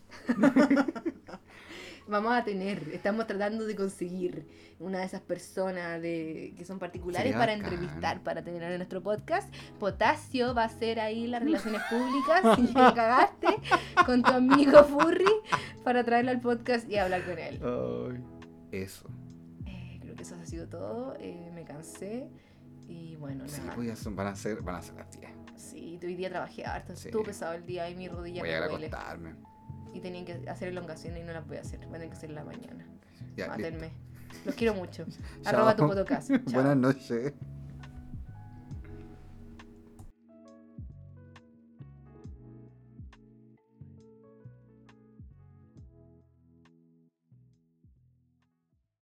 [2.10, 4.46] Vamos a tener, estamos tratando de conseguir
[4.80, 7.72] una de esas personas de, que son particulares Sería para bacán.
[7.72, 9.52] entrevistar, para tener en nuestro podcast.
[9.78, 13.46] Potasio va a ser ahí las relaciones públicas, y ya cagaste,
[14.06, 15.24] con tu amigo Furry,
[15.84, 17.60] para traerlo al podcast y hablar con él.
[18.72, 19.08] Eso.
[19.66, 22.28] Eh, creo que eso ha sido todo, eh, me cansé
[22.88, 23.74] y bueno, Sí, nada.
[23.76, 25.30] pues van a ser, van a ser las 10.
[25.54, 27.06] Sí, hoy día trabajé harto, Sí.
[27.08, 28.90] estuvo pesado el día y mi rodilla Voy me a duele.
[29.92, 32.16] Y tenían que hacer elongaciones y no las voy a hacer, van a tener que
[32.16, 32.86] hacer en la mañana.
[33.36, 33.62] Ya, listo.
[33.62, 33.92] Mátenme.
[34.44, 35.04] Los quiero mucho.
[35.44, 36.30] Arroba tu podcast.
[36.52, 37.32] Buenas noches.